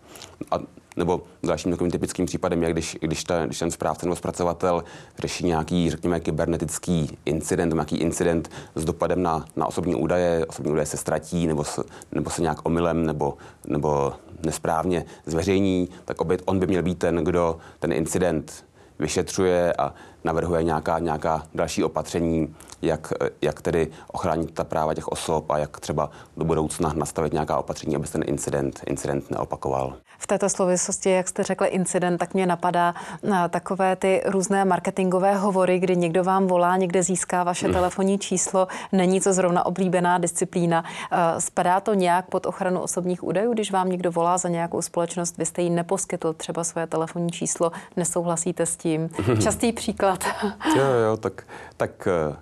A, 0.51 0.59
nebo 0.97 1.23
dalším 1.43 1.71
takovým 1.71 1.91
typickým 1.91 2.27
případem 2.27 2.63
je, 2.63 2.71
když, 2.71 2.99
když, 3.01 3.25
ta, 3.25 3.47
když 3.47 3.59
ten 3.59 3.71
správce 3.71 4.07
nebo 4.07 4.17
zpracovatel 4.17 4.85
řeší 5.19 5.47
nějaký, 5.47 5.91
řekněme, 5.91 6.21
kybernetický 6.21 7.19
incident, 7.25 7.73
nějaký 7.73 7.97
incident 7.97 8.51
s 8.75 8.85
dopadem 8.85 9.23
na, 9.23 9.45
na 9.57 9.67
osobní 9.67 9.95
údaje, 9.95 10.47
osobní 10.47 10.73
údaje 10.73 10.87
se 10.87 10.97
ztratí 10.97 11.47
nebo 11.47 11.65
se, 11.65 11.83
nebo 12.13 12.31
se 12.31 12.43
nějak 12.43 12.59
omylem 12.67 13.07
nebo, 13.07 13.35
nebo 13.67 14.13
nesprávně 14.45 15.05
zveřejní, 15.27 15.89
tak 16.05 16.21
opět 16.21 16.43
on 16.45 16.59
by 16.59 16.67
měl 16.67 16.83
být 16.83 16.99
ten, 16.99 17.17
kdo 17.17 17.59
ten 17.79 17.93
incident 17.93 18.65
vyšetřuje 18.99 19.73
a 19.73 19.95
navrhuje 20.25 20.63
nějaká, 20.63 20.99
nějaká 20.99 21.43
další 21.55 21.85
opatření, 21.85 22.55
jak, 22.83 23.13
jak 23.43 23.63
tedy 23.63 23.89
ochránit 24.13 24.55
ta 24.55 24.65
práva 24.65 24.95
těch 24.95 25.09
osob 25.09 25.51
a 25.51 25.59
jak 25.59 25.81
třeba 25.81 26.11
do 26.37 26.45
budoucna 26.45 26.93
nastavit 26.97 27.33
nějaká 27.33 27.59
opatření, 27.59 27.97
aby 27.97 28.07
se 28.07 28.13
ten 28.13 28.23
incident, 28.27 28.81
incident 28.87 29.31
neopakoval. 29.31 29.95
V 30.19 30.27
této 30.27 30.49
souvislosti, 30.49 31.11
jak 31.11 31.29
jste 31.29 31.43
řekli 31.43 31.69
incident, 31.69 32.19
tak 32.19 32.35
mě 32.35 32.47
napadá 32.47 32.95
eh, 33.25 33.49
takové 33.49 33.97
ty 33.97 34.23
různé 34.27 34.65
marketingové 34.65 35.35
hovory, 35.35 35.79
kdy 35.79 35.97
někdo 35.97 36.25
vám 36.25 36.47
volá, 36.47 36.77
někde 36.77 37.03
získá 37.03 37.45
vaše 37.45 37.67
hmm. 37.67 37.75
telefonní 37.75 38.19
číslo. 38.19 38.69
Není 38.93 39.21
to 39.21 39.33
zrovna 39.33 39.67
oblíbená 39.67 40.19
disciplína. 40.19 40.85
Eh, 41.13 41.41
spadá 41.41 41.81
to 41.81 41.95
nějak 41.95 42.27
pod 42.27 42.47
ochranu 42.47 42.81
osobních 42.81 43.25
údajů, 43.25 43.53
když 43.53 43.73
vám 43.73 43.89
někdo 43.89 44.13
volá 44.13 44.39
za 44.39 44.49
nějakou 44.49 44.83
společnost, 44.83 45.39
vy 45.39 45.47
jste 45.47 45.63
jí 45.63 45.71
neposkytl 45.71 46.33
třeba 46.33 46.65
své 46.65 46.87
telefonní 46.87 47.31
číslo, 47.31 47.73
nesouhlasíte 47.97 48.67
s 48.67 48.77
tím. 48.77 49.11
Častý 49.43 49.73
příklad. 49.73 50.06
jo, 50.77 50.85
jo, 51.09 51.17
tak, 51.17 51.47
tak 51.77 52.07
eh, 52.07 52.37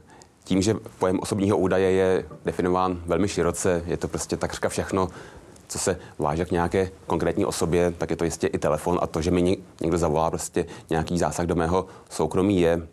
tím, 0.44 0.62
že 0.62 0.74
pojem 0.98 1.20
osobního 1.20 1.56
údaje 1.56 1.90
je 1.90 2.24
definován 2.44 3.02
velmi 3.06 3.28
široce, 3.28 3.82
je 3.86 3.96
to 3.96 4.08
prostě 4.08 4.36
takřka 4.36 4.68
všechno, 4.68 5.08
co 5.68 5.78
se 5.78 5.98
váže 6.18 6.44
k 6.44 6.50
nějaké 6.50 6.90
konkrétní 7.06 7.44
osobě, 7.44 7.90
tak 7.98 8.10
je 8.10 8.16
to 8.16 8.24
jistě 8.24 8.46
i 8.46 8.58
telefon 8.58 8.98
a 9.02 9.06
to, 9.06 9.22
že 9.22 9.30
mi 9.30 9.58
někdo 9.80 9.98
zavolá 9.98 10.30
prostě 10.30 10.66
nějaký 10.90 11.18
zásah 11.18 11.46
do 11.46 11.54
mého 11.54 11.86
soukromí 12.10 12.60
je. 12.60 12.86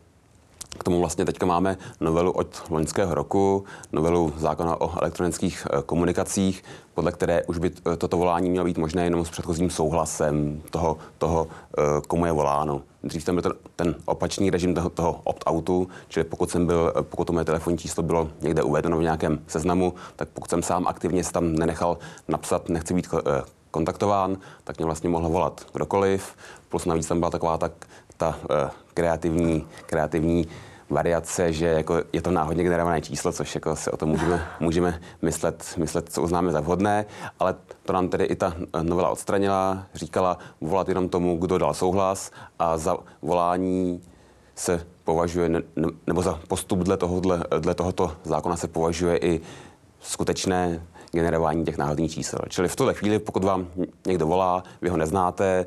K 0.78 0.84
tomu 0.84 1.00
vlastně 1.00 1.26
teďka 1.26 1.46
máme 1.46 1.78
novelu 2.00 2.32
od 2.32 2.64
loňského 2.70 3.16
roku, 3.16 3.66
novelu 3.92 4.34
zákona 4.38 4.82
o 4.82 5.02
elektronických 5.02 5.68
eh, 5.72 5.82
komunikacích, 5.86 6.64
podle 6.94 7.12
které 7.12 7.44
už 7.44 7.58
by 7.58 7.72
eh, 7.94 7.98
toto 7.98 8.18
volání 8.18 8.50
mělo 8.50 8.66
být 8.66 8.78
možné 8.78 9.04
jenom 9.04 9.26
s 9.26 9.30
předchozím 9.30 9.70
souhlasem 9.70 10.62
toho, 10.70 10.98
toho 11.18 11.48
komu 12.08 12.26
je 12.26 12.32
voláno. 12.32 12.82
Dřív 13.04 13.26
tam 13.26 13.36
byl 13.36 13.42
ten, 13.42 13.54
ten 13.76 13.96
opačný 14.06 14.50
režim 14.50 14.76
toho, 14.76 14.90
toho 14.90 15.22
opt-outu, 15.24 15.88
čili 16.08 16.24
pokud, 16.24 16.50
jsem 16.50 16.66
byl, 16.66 16.94
pokud 17.02 17.26
to 17.26 17.34
moje 17.34 17.46
telefonní 17.46 17.78
číslo 17.78 18.04
bylo 18.04 18.30
někde 18.42 18.64
uvedeno 18.64 18.98
v 18.98 19.02
nějakém 19.02 19.40
seznamu, 19.48 19.94
tak 20.16 20.30
pokud 20.30 20.50
jsem 20.50 20.64
sám 20.64 20.88
aktivně 20.88 21.24
se 21.24 21.32
tam 21.32 21.56
nenechal 21.56 21.98
napsat, 22.28 22.70
nechci 22.70 22.94
být 22.94 23.08
kontaktován, 23.72 24.38
tak 24.64 24.78
mě 24.78 24.86
vlastně 24.86 25.10
mohl 25.10 25.30
volat 25.30 25.66
kdokoliv. 25.74 26.36
Plus 26.70 26.86
navíc 26.86 27.08
tam 27.08 27.20
byla 27.20 27.32
taková 27.32 27.58
tak 27.58 27.72
ta 28.18 28.40
kreativní, 28.94 29.68
kreativní 29.86 30.48
variace, 30.92 31.54
že 31.54 31.66
jako 31.66 31.96
je 32.14 32.22
to 32.22 32.32
náhodně 32.32 32.64
generované 32.64 33.02
číslo, 33.02 33.32
což 33.32 33.56
jako 33.56 33.76
si 33.76 33.92
o 33.92 33.98
tom 33.98 34.10
můžeme, 34.10 34.48
můžeme 34.60 35.02
myslet, 35.22 35.74
myslet, 35.78 36.14
co 36.14 36.22
uznáme 36.22 36.52
za 36.52 36.60
vhodné, 36.60 37.06
ale 37.40 37.56
to 37.84 37.94
nám 37.94 38.10
tedy 38.10 38.24
i 38.24 38.36
ta 38.36 38.54
novela 38.82 39.10
odstranila, 39.10 39.86
říkala 39.94 40.38
volat 40.62 40.90
jenom 40.90 41.10
tomu, 41.10 41.38
kdo 41.38 41.58
dal 41.58 41.74
souhlas 41.74 42.32
a 42.60 42.78
za 42.78 42.98
volání 43.22 44.02
se 44.56 44.88
považuje, 45.04 45.50
ne, 45.50 45.62
nebo 46.08 46.22
za 46.22 46.40
postup 46.48 46.80
dle, 46.80 46.98
tohohle, 46.98 47.44
dle 47.60 47.74
tohoto 47.74 48.12
zákona 48.24 48.58
se 48.58 48.68
považuje 48.68 49.18
i 49.18 49.42
skutečné 50.00 50.82
generování 51.12 51.66
těch 51.66 51.78
náhodných 51.78 52.12
čísel. 52.12 52.40
Čili 52.50 52.68
v 52.68 52.76
tuhle 52.76 52.94
chvíli, 52.94 53.20
pokud 53.20 53.44
vám 53.44 53.68
někdo 54.08 54.28
volá, 54.28 54.64
vy 54.82 54.90
ho 54.90 54.98
neznáte, 54.98 55.66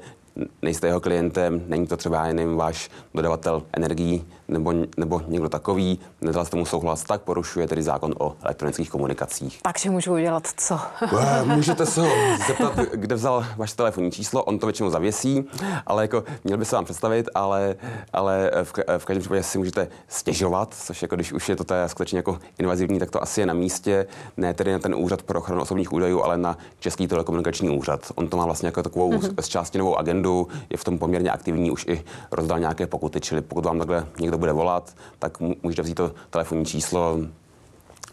nejste 0.63 0.87
jeho 0.87 1.01
klientem, 1.01 1.63
není 1.67 1.87
to 1.87 1.97
třeba 1.97 2.27
jen 2.27 2.57
váš 2.57 2.91
dodavatel 3.15 3.63
energií 3.73 4.25
nebo, 4.49 4.73
nebo 4.97 5.23
někdo 5.29 5.49
takový, 5.49 5.99
nedal 6.21 6.45
jste 6.45 6.57
mu 6.57 6.67
souhlas, 6.67 7.03
tak 7.03 7.23
porušuje 7.23 7.69
tedy 7.69 7.83
zákon 7.83 8.15
o 8.19 8.37
elektronických 8.43 8.91
komunikacích. 8.91 9.61
Takže 9.63 9.91
můžu 9.91 10.13
udělat 10.13 10.49
co? 10.57 10.81
Můžete 11.45 11.87
se 11.87 12.01
ho 12.01 12.09
zeptat, 12.47 12.79
kde 12.95 13.15
vzal 13.15 13.47
vaše 13.57 13.77
telefonní 13.77 14.11
číslo, 14.11 14.45
on 14.45 14.59
to 14.59 14.67
většinou 14.67 14.91
zavěsí, 14.91 15.45
ale 15.87 16.03
jako 16.03 16.25
měl 16.45 16.59
by 16.59 16.65
se 16.65 16.77
vám 16.77 16.85
představit, 16.85 17.29
ale, 17.35 17.77
ale 18.13 18.51
v, 18.63 18.73
v 18.99 19.05
každém 19.05 19.21
případě 19.21 19.43
si 19.43 19.59
můžete 19.59 19.89
stěžovat, 20.09 20.75
což 20.75 21.03
jako 21.03 21.15
když 21.15 21.33
už 21.33 21.49
je 21.49 21.57
to 21.57 21.65
té 21.65 21.89
skutečně 21.89 22.19
jako 22.19 22.39
invazivní, 22.59 22.99
tak 22.99 23.11
to 23.11 23.23
asi 23.23 23.41
je 23.41 23.47
na 23.47 23.55
místě, 23.55 24.07
ne 24.37 24.55
tedy 24.55 24.73
na 24.73 24.79
ten 24.79 24.95
úřad 24.95 25.23
pro 25.23 25.39
ochranu 25.39 25.63
osobních 25.63 25.93
údajů, 25.93 26.23
ale 26.23 26.39
na 26.39 26.59
Český 26.81 27.09
telekomunikační 27.09 27.79
úřad. 27.79 28.01
On 28.15 28.29
to 28.29 28.37
má 28.37 28.45
vlastně 28.45 28.69
jako 28.69 28.83
takovou 28.83 29.13
mm-hmm. 29.13 29.43
z 29.43 29.49
části 29.49 29.79
novou 29.79 29.97
agendu, 29.97 30.24
agendu, 30.25 30.49
je 30.71 30.77
v 30.77 30.85
tom 30.85 30.99
poměrně 30.99 31.31
aktivní, 31.31 31.71
už 31.71 31.87
i 31.89 32.05
rozdal 32.33 32.59
nějaké 32.59 32.87
pokuty, 32.87 33.21
čili 33.21 33.41
pokud 33.41 33.65
vám 33.65 33.79
takhle 33.79 34.07
někdo 34.21 34.39
bude 34.39 34.53
volat, 34.53 34.97
tak 35.19 35.39
můžete 35.41 35.83
vzít 35.83 35.95
to 35.95 36.15
telefonní 36.31 36.65
číslo, 36.65 37.19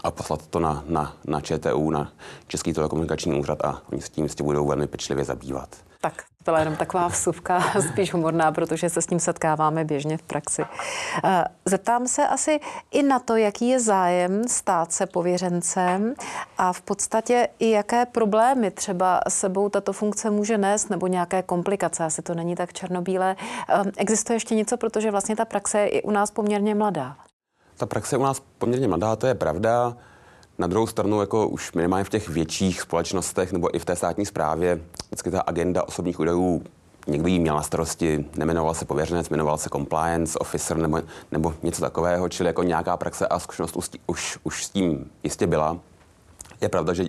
a 0.04 0.12
poslat 0.12 0.48
to 0.48 0.60
na, 0.60 0.84
na, 0.88 1.14
na 1.28 1.42
ČTU, 1.42 1.90
na 1.90 2.12
Český 2.48 2.74
telekomunikační 2.74 3.40
úřad 3.40 3.66
a 3.66 3.82
oni 3.92 4.02
s 4.02 4.10
tím 4.10 4.24
jistě 4.24 4.44
budou 4.44 4.68
velmi 4.68 4.88
pečlivě 4.88 5.26
zabývat. 5.26 5.70
Tak, 6.02 6.14
to 6.38 6.44
byla 6.44 6.60
jenom 6.60 6.76
taková 6.76 7.08
vsuvka, 7.08 7.62
spíš 7.92 8.14
humorná, 8.14 8.52
protože 8.52 8.90
se 8.90 9.02
s 9.02 9.06
tím 9.06 9.20
setkáváme 9.20 9.86
běžně 9.86 10.18
v 10.18 10.22
praxi. 10.22 10.62
Eh, 11.24 11.44
zeptám 11.66 12.08
se 12.08 12.28
asi 12.28 12.60
i 12.92 13.04
na 13.04 13.20
to, 13.20 13.36
jaký 13.36 13.68
je 13.68 13.80
zájem 13.80 14.48
stát 14.48 14.94
se 14.94 15.06
pověřencem 15.06 16.14
a 16.58 16.74
v 16.74 16.82
podstatě 16.82 17.48
i 17.60 17.70
jaké 17.70 18.06
problémy 18.06 18.72
třeba 18.72 19.20
sebou 19.30 19.70
tato 19.70 19.94
funkce 19.94 20.30
může 20.30 20.58
nést 20.58 20.90
nebo 20.90 21.08
nějaké 21.08 21.44
komplikace, 21.44 22.04
asi 22.04 22.22
to 22.22 22.36
není 22.36 22.56
tak 22.56 22.74
černobílé. 22.74 23.36
Eh, 23.70 23.84
existuje 23.98 24.36
ještě 24.36 24.56
něco, 24.56 24.78
protože 24.78 25.12
vlastně 25.12 25.36
ta 25.36 25.46
praxe 25.46 25.80
je 25.80 25.88
i 25.88 26.02
u 26.02 26.12
nás 26.12 26.32
poměrně 26.32 26.76
mladá. 26.76 27.18
Ta 27.82 27.86
praxe 27.86 28.18
u 28.18 28.24
nás 28.24 28.42
poměrně 28.58 28.88
mladá, 28.88 29.16
to 29.16 29.28
je 29.28 29.36
pravda. 29.36 29.98
Na 30.58 30.68
druhou 30.68 30.88
stranu, 30.88 31.22
jako 31.22 31.48
už 31.48 31.74
minimálně 31.74 32.04
v 32.04 32.10
těch 32.10 32.30
větších 32.30 32.82
společnostech 32.82 33.52
nebo 33.52 33.76
i 33.76 33.80
v 33.80 33.86
té 33.86 33.96
státní 33.96 34.26
správě, 34.26 34.82
vždycky 35.08 35.32
ta 35.32 35.42
agenda 35.42 35.88
osobních 35.88 36.20
údajů 36.20 36.64
někdo 37.08 37.28
jí 37.28 37.40
měl 37.40 37.56
na 37.56 37.62
starosti, 37.62 38.26
nemenoval 38.38 38.74
se 38.74 38.86
pověřenec, 38.86 39.30
jmenoval 39.30 39.58
se 39.58 39.70
compliance 39.70 40.40
officer 40.40 40.78
nebo, 40.78 41.02
nebo 41.32 41.54
něco 41.64 41.82
takového, 41.82 42.30
čili 42.30 42.48
jako 42.48 42.64
nějaká 42.64 42.98
praxe 42.98 43.28
a 43.28 43.40
zkušenost 43.40 43.78
už, 44.08 44.38
už 44.44 44.66
s 44.66 44.70
tím 44.70 45.12
jistě 45.24 45.48
byla. 45.48 45.78
Je 46.62 46.70
pravda, 46.70 46.94
že, 46.94 47.06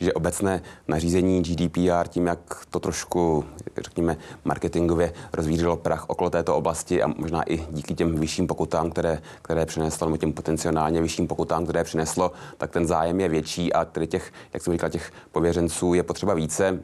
že 0.00 0.12
obecné 0.12 0.62
nařízení 0.88 1.42
GDPR 1.42 2.08
tím, 2.08 2.26
jak 2.26 2.66
to 2.70 2.80
trošku, 2.80 3.44
řekněme, 3.76 4.16
marketingově 4.44 5.12
rozvířilo 5.32 5.76
prach 5.76 6.04
okolo 6.08 6.30
této 6.30 6.56
oblasti 6.56 7.02
a 7.02 7.06
možná 7.06 7.52
i 7.52 7.66
díky 7.70 7.94
těm 7.94 8.20
vyšším 8.20 8.46
pokutám, 8.46 8.90
které, 8.90 9.22
které 9.42 9.66
přineslo, 9.66 10.06
nebo 10.06 10.16
těm 10.16 10.32
potenciálně 10.32 11.02
vyšším 11.02 11.28
pokutám, 11.28 11.64
které 11.64 11.84
přineslo, 11.84 12.32
tak 12.58 12.70
ten 12.70 12.86
zájem 12.86 13.20
je 13.20 13.28
větší 13.28 13.72
a 13.72 13.84
tedy 13.84 14.06
těch, 14.06 14.32
jak 14.52 14.62
jsem 14.62 14.72
říkal, 14.72 14.90
těch 14.90 15.12
pověřenců 15.32 15.94
je 15.94 16.02
potřeba 16.02 16.34
více. 16.34 16.68
E, 16.68 16.78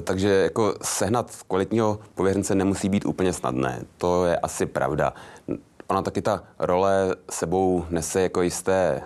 takže 0.00 0.28
jako 0.28 0.74
sehnat 0.82 1.30
kvalitního 1.48 1.98
pověřence 2.14 2.54
nemusí 2.54 2.88
být 2.88 3.06
úplně 3.06 3.32
snadné. 3.32 3.84
To 3.98 4.24
je 4.24 4.36
asi 4.36 4.66
pravda. 4.66 5.12
Ona 5.86 6.02
taky 6.02 6.22
ta 6.22 6.42
role 6.58 7.16
sebou 7.30 7.84
nese 7.90 8.20
jako 8.20 8.42
jisté 8.42 9.02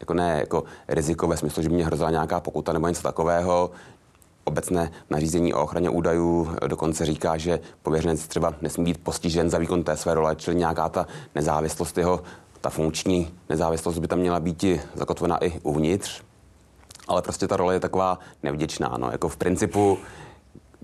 jako 0.00 0.14
ne 0.14 0.36
jako 0.40 0.64
riziko 0.88 1.26
ve 1.26 1.36
smyslu, 1.36 1.62
že 1.62 1.68
by 1.68 1.74
mě 1.74 1.86
hrozila 1.86 2.10
nějaká 2.10 2.40
pokuta 2.40 2.72
nebo 2.72 2.88
něco 2.88 3.02
takového. 3.02 3.70
Obecné 4.44 4.90
nařízení 5.10 5.54
o 5.54 5.62
ochraně 5.62 5.90
údajů 5.90 6.56
dokonce 6.66 7.06
říká, 7.06 7.36
že 7.36 7.60
pověřenec 7.82 8.26
třeba 8.26 8.54
nesmí 8.60 8.84
být 8.84 8.98
postižen 8.98 9.50
za 9.50 9.58
výkon 9.58 9.82
té 9.82 9.96
své 9.96 10.14
role, 10.14 10.36
čili 10.36 10.56
nějaká 10.56 10.88
ta 10.88 11.06
nezávislost 11.34 11.98
jeho, 11.98 12.22
ta 12.60 12.70
funkční 12.70 13.34
nezávislost 13.48 13.98
by 13.98 14.08
tam 14.08 14.18
měla 14.18 14.40
být 14.40 14.64
i 14.64 14.80
zakotvena 14.94 15.44
i 15.44 15.60
uvnitř. 15.62 16.22
Ale 17.08 17.22
prostě 17.22 17.48
ta 17.48 17.56
role 17.56 17.74
je 17.74 17.80
taková 17.80 18.18
nevděčná. 18.42 18.94
No. 18.98 19.10
Jako 19.10 19.28
v 19.28 19.36
principu 19.36 19.98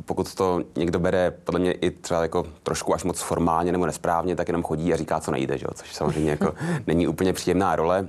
pokud 0.05 0.35
to 0.35 0.61
někdo 0.77 0.99
bere 0.99 1.31
podle 1.31 1.61
mě 1.61 1.73
i 1.73 1.91
třeba 1.91 2.23
jako 2.23 2.47
trošku 2.63 2.95
až 2.95 3.05
moc 3.05 3.21
formálně 3.21 3.73
nebo 3.73 3.87
nesprávně, 3.87 4.37
tak 4.37 4.49
jenom 4.49 4.63
chodí 4.63 4.93
a 4.93 4.97
říká, 4.97 5.21
co 5.21 5.31
nejde, 5.31 5.59
že? 5.59 5.67
což 5.75 5.95
samozřejmě 5.95 6.31
jako 6.31 6.55
není 6.87 7.07
úplně 7.07 7.33
příjemná 7.33 7.77
role. 7.77 8.09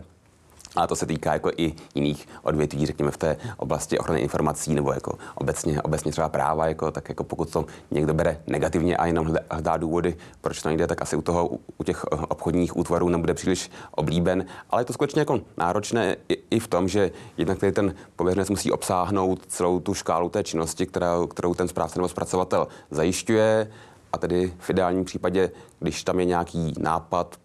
A 0.75 0.87
to 0.87 0.95
se 0.95 1.05
týká 1.05 1.33
jako 1.33 1.51
i 1.57 1.73
jiných 1.95 2.27
odvětví, 2.43 2.85
řekněme 2.85 3.11
v 3.11 3.17
té 3.17 3.37
oblasti 3.57 3.99
ochrany 3.99 4.21
informací 4.21 4.75
nebo 4.75 4.93
jako 4.93 5.17
obecně, 5.35 5.81
obecně 5.81 6.11
třeba 6.11 6.29
práva, 6.29 6.67
jako, 6.67 6.91
tak 6.91 7.09
jako 7.09 7.23
pokud 7.23 7.49
to 7.49 7.65
někdo 7.91 8.13
bere 8.13 8.41
negativně 8.47 8.97
a 8.97 9.05
jenom 9.05 9.35
hledá 9.51 9.77
důvody, 9.77 10.17
proč 10.41 10.61
to 10.61 10.69
nejde, 10.69 10.87
tak 10.87 11.01
asi 11.01 11.15
u 11.15 11.21
toho, 11.21 11.49
u 11.77 11.83
těch 11.83 12.03
obchodních 12.03 12.77
útvarů 12.77 13.09
nebude 13.09 13.33
příliš 13.33 13.71
oblíben. 13.91 14.45
Ale 14.69 14.81
je 14.81 14.85
to 14.85 14.93
skutečně 14.93 15.21
jako 15.21 15.39
náročné 15.57 16.15
i, 16.29 16.37
i 16.49 16.59
v 16.59 16.67
tom, 16.67 16.87
že 16.87 17.11
jednak 17.37 17.59
tady 17.59 17.71
ten 17.71 17.95
pověřenec 18.15 18.49
musí 18.49 18.71
obsáhnout 18.71 19.45
celou 19.47 19.79
tu 19.79 19.93
škálu 19.93 20.29
té 20.29 20.43
činnosti, 20.43 20.85
která, 20.85 21.15
kterou 21.29 21.53
ten 21.53 21.67
správce 21.67 21.99
nebo 21.99 22.07
zpracovatel 22.07 22.67
zajišťuje. 22.91 23.71
A 24.13 24.17
tedy 24.17 24.53
v 24.59 24.69
ideálním 24.69 25.05
případě, 25.05 25.51
když 25.79 26.03
tam 26.03 26.19
je 26.19 26.25
nějaký 26.25 26.73
nápad, 26.79 27.37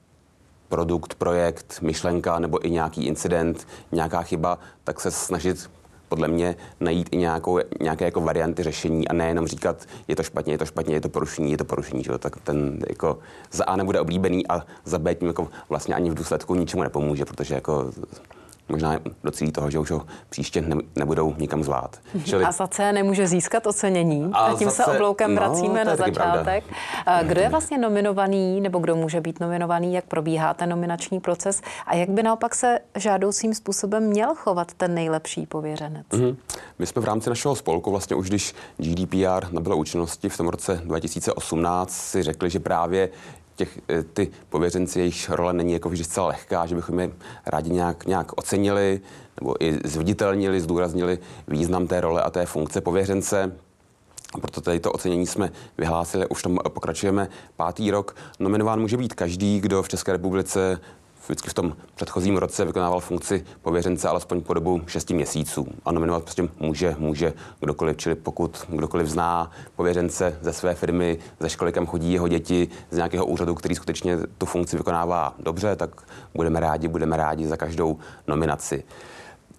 produkt, 0.69 1.15
projekt, 1.15 1.79
myšlenka 1.83 2.39
nebo 2.39 2.67
i 2.67 2.71
nějaký 2.71 3.07
incident, 3.07 3.67
nějaká 3.93 4.23
chyba, 4.23 4.59
tak 4.85 5.01
se 5.01 5.11
snažit 5.11 5.71
podle 6.09 6.29
mě 6.29 6.57
najít 6.81 7.09
i 7.13 7.17
nějakou, 7.17 7.59
nějaké 7.81 8.05
jako 8.05 8.21
varianty 8.21 8.63
řešení 8.63 9.09
a 9.09 9.13
nejenom 9.13 9.47
říkat, 9.47 9.87
je 10.09 10.17
to 10.17 10.23
špatně, 10.23 10.55
je 10.55 10.59
to 10.59 10.67
špatně, 10.67 10.95
je 10.95 11.01
to 11.01 11.09
porušení, 11.09 11.51
je 11.51 11.59
to 11.59 11.65
porušení, 11.65 12.05
že? 12.05 12.19
tak 12.19 12.37
ten 12.37 12.79
jako 12.89 13.19
za 13.53 13.65
A 13.65 13.77
nebude 13.77 14.01
oblíbený 14.01 14.47
a 14.47 14.67
za 14.85 14.99
B 14.99 15.15
tím 15.15 15.29
jako 15.29 15.49
vlastně 15.69 15.95
ani 15.95 16.11
v 16.11 16.15
důsledku 16.15 16.55
ničemu 16.55 16.83
nepomůže, 16.83 17.25
protože 17.25 17.55
jako 17.55 17.93
možná 18.69 18.99
docílí 19.25 19.53
toho, 19.53 19.71
že 19.71 19.79
už 19.79 19.91
ho 19.91 20.07
příště 20.29 20.61
ne, 20.61 20.77
nebudou 20.97 21.35
nikam 21.39 21.65
zvát. 21.65 21.97
Čili... 22.25 22.45
A 22.45 22.53
za 22.53 22.67
C 22.67 22.93
nemůže 22.93 23.27
získat 23.27 23.67
ocenění. 23.67 24.31
A, 24.33 24.39
a 24.39 24.57
tím 24.57 24.71
se 24.71 24.85
obloukem 24.85 25.35
no, 25.35 25.41
vracíme 25.41 25.85
na 25.85 25.97
začátek. 25.97 26.65
Pravda. 27.05 27.23
Kdo 27.23 27.41
je 27.41 27.49
vlastně 27.49 27.79
nominovaný, 27.79 28.61
nebo 28.61 28.79
kdo 28.79 28.97
může 28.97 29.21
být 29.21 29.41
nominovaný, 29.41 29.95
jak 29.95 30.05
probíhá 30.05 30.55
ten 30.55 30.69
nominační 30.69 31.21
proces 31.21 31.63
a 31.87 31.95
jak 31.95 32.09
by 32.09 32.23
naopak 32.23 32.55
se 32.55 32.79
žádoucím 32.97 33.55
způsobem 33.55 34.03
měl 34.03 34.35
chovat 34.35 34.75
ten 34.75 34.95
nejlepší 34.95 35.47
pověřenec? 35.47 36.07
Mm-hmm. 36.11 36.37
My 36.79 36.87
jsme 36.87 37.03
v 37.03 37.05
rámci 37.05 37.31
našeho 37.31 37.57
spolku, 37.57 37.91
vlastně 37.91 38.17
už 38.17 38.29
když 38.29 38.55
GDPR 38.77 39.53
nabylo 39.53 39.77
účinnosti 39.77 40.29
v 40.29 40.37
tom 40.37 40.49
roce 40.49 40.81
2018, 40.85 41.91
si 41.91 42.23
řekli, 42.23 42.51
že 42.51 42.61
právě 42.61 43.09
těch, 43.59 43.79
eh, 43.89 44.03
ty 44.03 44.31
pověřenci, 44.49 45.01
jejich 45.01 45.31
role 45.31 45.53
není 45.53 45.73
jako 45.73 45.89
vždy 45.89 46.05
zcela 46.05 46.27
lehká, 46.27 46.67
že 46.67 46.75
bychom 46.75 47.01
je 47.01 47.11
rádi 47.47 47.71
nějak, 47.71 48.07
nějak 48.07 48.39
ocenili 48.39 49.01
nebo 49.41 49.65
i 49.65 49.79
zviditelnili, 49.85 50.61
zdůraznili 50.61 51.19
význam 51.49 51.87
té 51.87 52.01
role 52.01 52.23
a 52.23 52.31
té 52.31 52.47
funkce 52.47 52.81
pověřence. 52.81 53.53
Proto 54.41 54.61
tady 54.61 54.81
to 54.81 54.93
ocenění 54.93 55.27
jsme 55.27 55.53
vyhlásili, 55.79 56.27
už 56.29 56.43
tam 56.43 56.59
pokračujeme 56.69 57.29
pátý 57.57 57.91
rok. 57.91 58.17
Nominován 58.39 58.81
může 58.81 58.97
být 58.97 59.15
každý, 59.15 59.61
kdo 59.61 59.83
v 59.83 59.89
České 59.89 60.13
republice 60.13 60.81
vždycky 61.27 61.51
v 61.51 61.55
tom 61.55 61.77
předchozím 61.95 62.37
roce 62.37 62.65
vykonával 62.65 63.01
funkci 63.01 63.45
pověřence 63.63 64.09
alespoň 64.09 64.41
po 64.41 64.55
dobu 64.55 64.81
6 64.87 65.11
měsíců. 65.11 65.67
A 65.85 65.93
nominovat 65.93 66.23
prostě 66.23 66.49
může, 66.61 66.97
může 66.99 67.33
kdokoliv, 67.61 67.97
čili 67.97 68.15
pokud 68.15 68.67
kdokoliv 68.69 69.09
zná 69.09 69.51
pověřence 69.77 70.39
ze 70.41 70.53
své 70.53 70.75
firmy, 70.75 71.19
ze 71.41 71.51
školy, 71.51 71.73
kam 71.73 71.87
chodí 71.87 72.13
jeho 72.13 72.29
děti, 72.29 72.69
z 72.91 72.97
nějakého 72.97 73.27
úřadu, 73.27 73.55
který 73.55 73.75
skutečně 73.75 74.19
tu 74.39 74.47
funkci 74.47 74.77
vykonává 74.77 75.35
dobře, 75.39 75.77
tak 75.77 75.91
budeme 76.35 76.61
rádi, 76.61 76.89
budeme 76.89 77.17
rádi 77.17 77.47
za 77.47 77.57
každou 77.57 77.99
nominaci. 78.27 78.85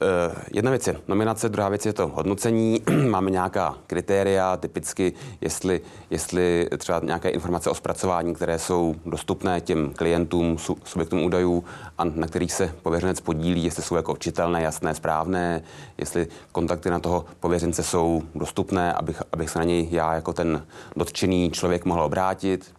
Uh, 0.02 0.36
jedna 0.54 0.72
věc 0.72 0.88
je 0.88 0.96
nominace, 1.08 1.50
druhá 1.50 1.70
věc 1.70 1.86
je 1.86 1.94
to 1.94 2.08
hodnocení. 2.08 2.82
Máme 3.10 3.32
nějaká 3.32 3.76
kritéria, 3.88 4.58
typicky, 4.58 5.14
jestli, 5.42 5.82
jestli 6.10 6.68
třeba 6.78 7.02
nějaké 7.04 7.30
informace 7.30 7.70
o 7.70 7.76
zpracování, 7.76 8.34
které 8.34 8.60
jsou 8.60 8.96
dostupné 9.06 9.62
těm 9.62 9.94
klientům, 9.94 10.58
subjektům 10.84 11.24
údajů 11.24 11.64
a 11.98 12.04
na 12.04 12.28
kterých 12.28 12.54
se 12.54 12.76
pověřenec 12.84 13.22
podílí, 13.22 13.64
jestli 13.64 13.84
jsou 13.84 13.96
jako 13.96 14.18
čitelné, 14.18 14.62
jasné, 14.62 14.96
správné, 14.96 15.64
jestli 15.98 16.28
kontakty 16.52 16.90
na 16.90 17.00
toho 17.00 17.26
pověřence 17.40 17.84
jsou 17.84 18.24
dostupné, 18.36 18.94
abych, 18.94 19.24
abych 19.32 19.50
se 19.50 19.60
na 19.60 19.66
něj 19.66 19.88
já 19.92 20.14
jako 20.14 20.34
ten 20.34 20.66
dotčený 20.96 21.52
člověk 21.52 21.86
mohl 21.86 22.02
obrátit 22.02 22.79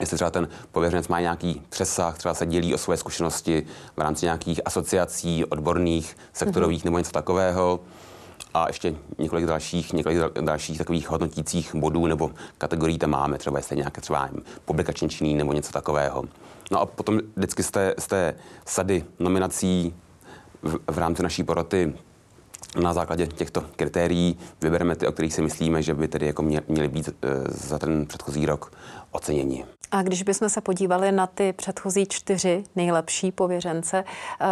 jestli 0.00 0.16
třeba 0.16 0.30
ten 0.30 0.48
pověřenec 0.72 1.08
má 1.08 1.20
nějaký 1.20 1.62
přesah, 1.68 2.18
třeba 2.18 2.34
se 2.34 2.46
dělí 2.46 2.74
o 2.74 2.78
své 2.78 2.96
zkušenosti 2.96 3.66
v 3.96 4.00
rámci 4.00 4.26
nějakých 4.26 4.60
asociací 4.64 5.44
odborných, 5.44 6.16
sektorových 6.32 6.80
mm-hmm. 6.80 6.84
nebo 6.84 6.98
něco 6.98 7.12
takového. 7.12 7.80
A 8.54 8.66
ještě 8.66 8.94
několik 9.18 9.46
dalších, 9.46 9.92
několik 9.92 10.18
dalších 10.40 10.78
takových 10.78 11.08
hodnotících 11.08 11.74
bodů 11.74 12.06
nebo 12.06 12.30
kategorií 12.58 12.98
tam 12.98 13.10
máme, 13.10 13.38
třeba 13.38 13.58
jestli 13.58 13.76
nějaké 13.76 14.00
třeba 14.00 14.28
publikační 14.64 15.08
činný 15.08 15.34
nebo 15.34 15.52
něco 15.52 15.72
takového. 15.72 16.24
No 16.70 16.80
a 16.80 16.86
potom 16.86 17.20
vždycky 17.36 17.62
z 17.62 17.70
té, 17.70 17.94
z 17.98 18.06
té 18.06 18.34
sady 18.66 19.04
nominací 19.18 19.94
v, 20.62 20.78
v 20.90 20.98
rámci 20.98 21.22
naší 21.22 21.44
poroty 21.44 21.94
na 22.80 22.92
základě 22.92 23.26
těchto 23.26 23.64
kritérií 23.76 24.38
vybereme 24.60 24.96
ty, 24.96 25.06
o 25.06 25.12
kterých 25.12 25.34
si 25.34 25.42
myslíme, 25.42 25.82
že 25.82 25.94
by 25.94 26.08
tedy 26.08 26.26
jako 26.26 26.42
měly 26.68 26.88
být 26.88 27.08
eh, 27.08 27.28
za 27.48 27.78
ten 27.78 28.06
předchozí 28.06 28.46
rok 28.46 28.72
oceněni. 29.10 29.64
A 29.90 30.02
když 30.02 30.22
bychom 30.22 30.48
se 30.48 30.60
podívali 30.60 31.12
na 31.12 31.26
ty 31.26 31.52
předchozí 31.52 32.06
čtyři 32.06 32.64
nejlepší 32.76 33.32
pověřence, 33.32 34.04
eh, 34.40 34.46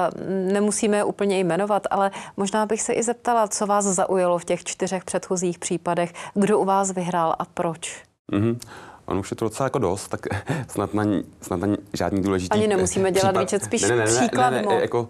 nemusíme 0.53 0.96
je 0.96 1.05
úplně 1.05 1.38
jmenovat, 1.38 1.87
ale 1.90 2.11
možná 2.37 2.66
bych 2.66 2.83
se 2.83 2.92
i 2.92 3.03
zeptala, 3.03 3.48
co 3.48 3.66
vás 3.66 3.85
zaujalo 3.85 4.38
v 4.38 4.44
těch 4.44 4.64
čtyřech 4.64 5.05
předchozích 5.05 5.59
případech, 5.59 6.12
kdo 6.35 6.59
u 6.59 6.64
vás 6.64 6.90
vyhrál 6.90 7.35
a 7.38 7.44
proč? 7.44 8.03
Mm-hmm. 8.33 8.59
On 9.07 9.18
už 9.18 9.31
je 9.31 9.37
to 9.37 9.44
docela 9.44 9.66
jako 9.66 9.79
dost, 9.79 10.09
tak 10.09 10.20
snad 10.68 10.94
na, 10.94 11.05
snad 11.40 11.61
na 11.61 11.68
žádný 11.92 12.22
důležitý 12.22 12.51
Ani 12.51 12.66
nemusíme 12.66 13.12
dělat 13.12 13.29
případ. 13.29 13.40
výčet, 13.40 13.64
spíš 13.64 13.83
ne, 13.83 13.88
ne, 13.88 13.96
ne, 13.96 14.05
příklad. 14.05 14.51
Ne, 14.51 14.62
ne, 14.62 14.68
ne, 14.68 14.81
jako 14.81 15.09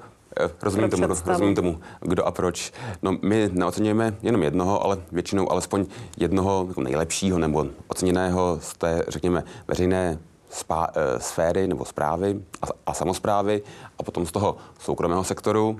rozumím 0.62 0.90
tomu, 0.90 1.06
rozumím 1.26 1.54
tomu, 1.54 1.80
kdo 2.00 2.26
a 2.26 2.30
proč. 2.30 2.72
No, 3.02 3.18
my 3.22 3.50
neocenujeme 3.52 4.14
jenom 4.22 4.42
jednoho, 4.42 4.84
ale 4.84 4.98
většinou 5.12 5.52
alespoň 5.52 5.86
jednoho 6.16 6.64
jako 6.68 6.80
nejlepšího 6.80 7.38
nebo 7.38 7.66
oceněného 7.86 8.58
z 8.62 8.74
té, 8.74 9.04
řekněme, 9.08 9.44
veřejné 9.68 10.18
spá, 10.50 10.88
e, 10.94 11.20
sféry 11.20 11.68
nebo 11.68 11.84
zprávy 11.84 12.40
a, 12.62 12.66
a 12.86 12.94
samozprávy 12.94 13.62
a 13.98 14.02
potom 14.02 14.26
z 14.26 14.32
toho 14.32 14.56
soukromého 14.78 15.24
sektoru. 15.24 15.78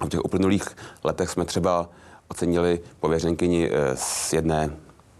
A 0.00 0.04
v 0.04 0.08
těch 0.08 0.24
uplynulých 0.24 0.76
letech 1.04 1.30
jsme 1.30 1.44
třeba 1.44 1.88
ocenili 2.28 2.80
pověřenkyni 3.00 3.70
eh, 3.72 3.96
z 3.96 4.32
jedné 4.32 4.70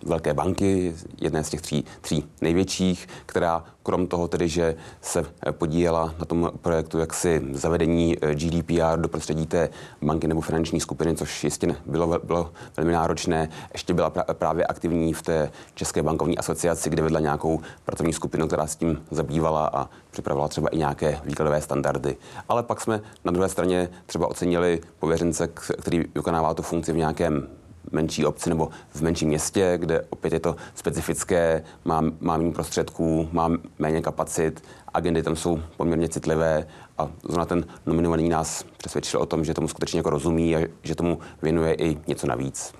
velké 0.06 0.34
banky, 0.34 0.94
jedné 1.20 1.44
z 1.44 1.50
těch 1.50 1.60
tří, 1.60 1.84
tří 2.00 2.24
největších, 2.40 3.08
která 3.26 3.64
krom 3.86 4.06
toho 4.06 4.28
tedy, 4.28 4.48
že 4.48 4.76
se 5.00 5.24
podílela 5.50 6.14
na 6.18 6.24
tom 6.24 6.50
projektu 6.62 6.98
jaksi 6.98 7.42
zavedení 7.52 8.16
eh, 8.20 8.34
GDPR 8.34 8.98
do 8.98 9.08
prostředí 9.08 9.46
té 9.46 9.68
banky 10.02 10.28
nebo 10.28 10.40
finanční 10.40 10.80
skupiny, 10.80 11.16
což 11.16 11.44
jistě 11.44 11.76
bylo, 11.86 12.18
bylo 12.24 12.52
velmi 12.76 12.92
náročné, 12.92 13.48
ještě 13.72 13.94
byla 13.94 14.10
právě 14.10 14.64
aktivní 14.64 15.12
v 15.12 15.22
té 15.22 15.50
České 15.74 16.02
bankovní 16.02 16.38
asociaci, 16.38 16.90
kde 16.90 17.02
vedla 17.02 17.20
nějakou 17.20 17.60
pracovní 17.84 18.12
skupinu, 18.12 18.46
která 18.46 18.66
s 18.66 18.76
tím 18.76 19.02
zabývala 19.10 19.70
a 19.72 19.88
připravila 20.10 20.48
třeba 20.48 20.68
i 20.68 20.78
nějaké 20.78 21.20
výkladové 21.24 21.60
standardy. 21.60 22.16
Ale 22.48 22.62
pak 22.62 22.80
jsme 22.80 23.00
na 23.24 23.32
druhé 23.32 23.48
straně 23.48 23.88
třeba 24.06 24.26
ocenili 24.26 24.80
pověřence, 24.98 25.46
který 25.78 26.04
vykonává 26.14 26.54
tu 26.54 26.62
funkci 26.62 26.92
v 26.92 26.96
nějakém 26.96 27.48
menší 27.92 28.26
obci 28.26 28.48
nebo 28.48 28.68
v 28.90 29.00
menším 29.00 29.28
městě, 29.28 29.78
kde 29.78 30.04
opět 30.10 30.32
je 30.32 30.40
to 30.40 30.56
specifické, 30.74 31.64
má, 31.84 32.00
má 32.20 32.36
méně 32.36 32.52
prostředků, 32.52 33.28
má 33.32 33.50
méně 33.78 34.02
kapacit, 34.02 34.64
agendy 34.94 35.22
tam 35.22 35.36
jsou 35.36 35.60
poměrně 35.76 36.08
citlivé 36.08 36.66
a 36.98 37.08
zrovna 37.22 37.44
ten 37.44 37.64
nominovaný 37.86 38.28
nás 38.28 38.64
přesvědčil 38.76 39.20
o 39.20 39.26
tom, 39.26 39.44
že 39.44 39.54
tomu 39.54 39.68
skutečně 39.68 39.98
jako 39.98 40.10
rozumí 40.10 40.56
a 40.56 40.60
že 40.82 40.94
tomu 40.94 41.18
věnuje 41.42 41.74
i 41.74 41.98
něco 42.06 42.26
navíc. 42.26 42.74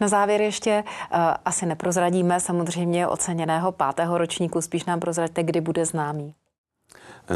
Na 0.00 0.08
závěr 0.08 0.40
ještě 0.40 0.84
uh, 0.86 1.18
asi 1.44 1.66
neprozradíme 1.66 2.40
samozřejmě 2.40 3.06
oceněného 3.06 3.72
pátého 3.72 4.18
ročníku, 4.18 4.60
spíš 4.60 4.84
nám 4.84 5.00
prozraďte, 5.00 5.42
kdy 5.42 5.60
bude 5.60 5.86
známý. 5.86 6.34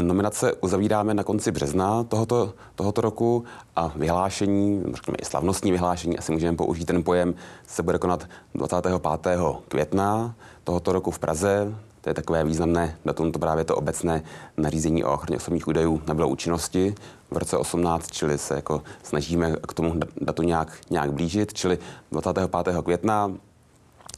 Nominace 0.01 0.53
uzavíráme 0.53 1.13
na 1.13 1.23
konci 1.23 1.51
března 1.51 2.03
tohoto, 2.03 2.53
tohoto 2.75 3.01
roku 3.01 3.43
a 3.75 3.91
vyhlášení, 3.95 4.83
řekněme 4.93 5.17
i 5.21 5.25
slavnostní 5.25 5.71
vyhlášení, 5.71 6.17
asi 6.17 6.31
můžeme 6.31 6.57
použít 6.57 6.85
ten 6.85 7.03
pojem, 7.03 7.35
se 7.67 7.83
bude 7.83 7.97
konat 7.97 8.27
25. 8.55 9.39
května 9.67 10.35
tohoto 10.63 10.91
roku 10.91 11.11
v 11.11 11.19
Praze. 11.19 11.75
To 12.01 12.09
je 12.09 12.13
takové 12.13 12.43
významné 12.43 12.97
datum, 13.05 13.31
to 13.31 13.39
právě 13.39 13.63
to 13.63 13.75
obecné 13.75 14.23
nařízení 14.57 15.03
o 15.03 15.13
ochraně 15.13 15.37
osobních 15.37 15.67
údajů 15.67 16.01
nabylo 16.07 16.27
účinnosti 16.27 16.95
v 17.31 17.37
roce 17.37 17.57
18, 17.57 18.11
čili 18.11 18.37
se 18.37 18.55
jako 18.55 18.81
snažíme 19.03 19.55
k 19.67 19.73
tomu 19.73 19.93
datu 20.21 20.43
nějak, 20.43 20.77
nějak 20.89 21.13
blížit, 21.13 21.53
čili 21.53 21.79
25. 22.11 22.83
května 22.83 23.31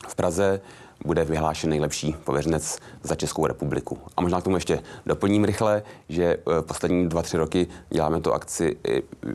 v 0.08 0.16
Praze 0.16 0.62
bude 1.06 1.26
vyhlášen 1.26 1.70
nejlepší 1.70 2.16
pověřenec 2.24 2.78
za 3.04 3.16
Českou 3.16 3.48
republiku. 3.48 3.98
A 4.18 4.22
možná 4.22 4.42
k 4.42 4.44
tomu 4.44 4.56
ještě 4.56 4.80
doplním 5.06 5.44
rychle, 5.44 5.84
že 6.10 6.24
eh, 6.24 6.62
poslední 6.62 7.10
dva, 7.10 7.22
tři 7.22 7.38
roky 7.38 7.68
děláme 7.90 8.22
tu 8.22 8.34
akci 8.34 8.78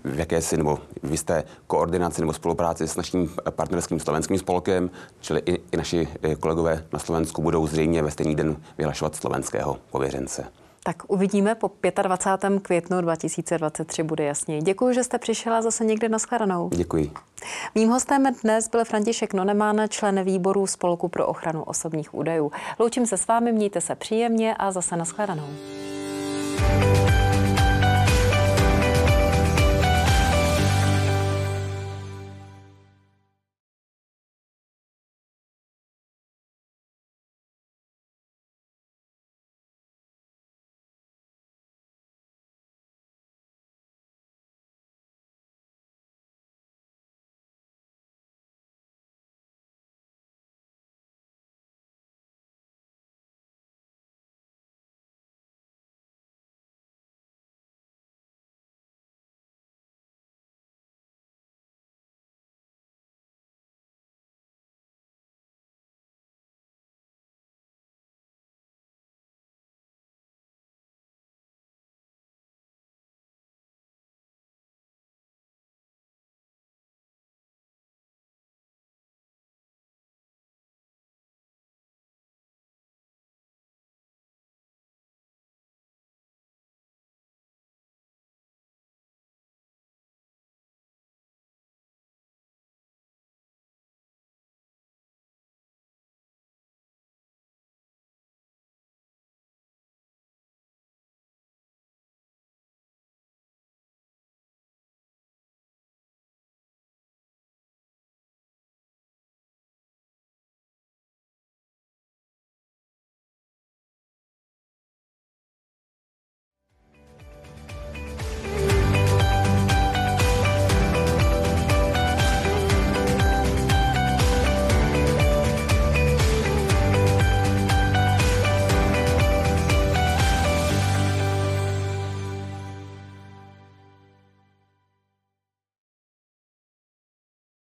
v 0.04 0.18
jakési 0.18 0.56
nebo 0.56 0.78
v 1.02 1.10
jisté 1.10 1.44
koordinaci 1.66 2.20
nebo 2.20 2.32
spolupráci 2.32 2.88
s 2.88 2.96
naším 2.96 3.30
partnerským 3.50 4.00
slovenským 4.00 4.38
spolkem, 4.38 4.90
čili 5.20 5.42
i, 5.46 5.58
i 5.72 5.76
naši 5.76 6.08
eh, 6.22 6.34
kolegové 6.34 6.84
na 6.92 6.98
Slovensku 6.98 7.42
budou 7.42 7.66
zřejmě 7.66 8.02
ve 8.02 8.10
stejný 8.10 8.34
den 8.34 8.56
vyhlašovat 8.78 9.16
slovenského 9.16 9.78
pověřence. 9.90 10.44
Tak 10.88 11.02
uvidíme 11.08 11.54
po 11.54 11.70
25. 12.02 12.62
květnu 12.62 13.00
2023 13.00 14.02
bude 14.02 14.24
jasně. 14.24 14.62
Děkuji, 14.62 14.94
že 14.94 15.04
jste 15.04 15.18
přišla 15.18 15.62
zase 15.62 15.84
někde 15.84 16.08
na 16.08 16.18
shledanou. 16.18 16.68
Děkuji. 16.68 17.12
Mým 17.74 17.88
hostem 17.88 18.26
dnes 18.42 18.68
byl 18.68 18.84
František 18.84 19.34
Nonemán, 19.34 19.80
člen 19.88 20.24
výboru 20.24 20.66
Spolku 20.66 21.08
pro 21.08 21.26
ochranu 21.26 21.62
osobních 21.62 22.14
údajů. 22.14 22.52
Loučím 22.78 23.06
se 23.06 23.16
s 23.16 23.26
vámi, 23.26 23.52
mějte 23.52 23.80
se 23.80 23.94
příjemně 23.94 24.54
a 24.54 24.72
zase 24.72 24.96
na 24.96 25.04
shledanou. 25.04 25.48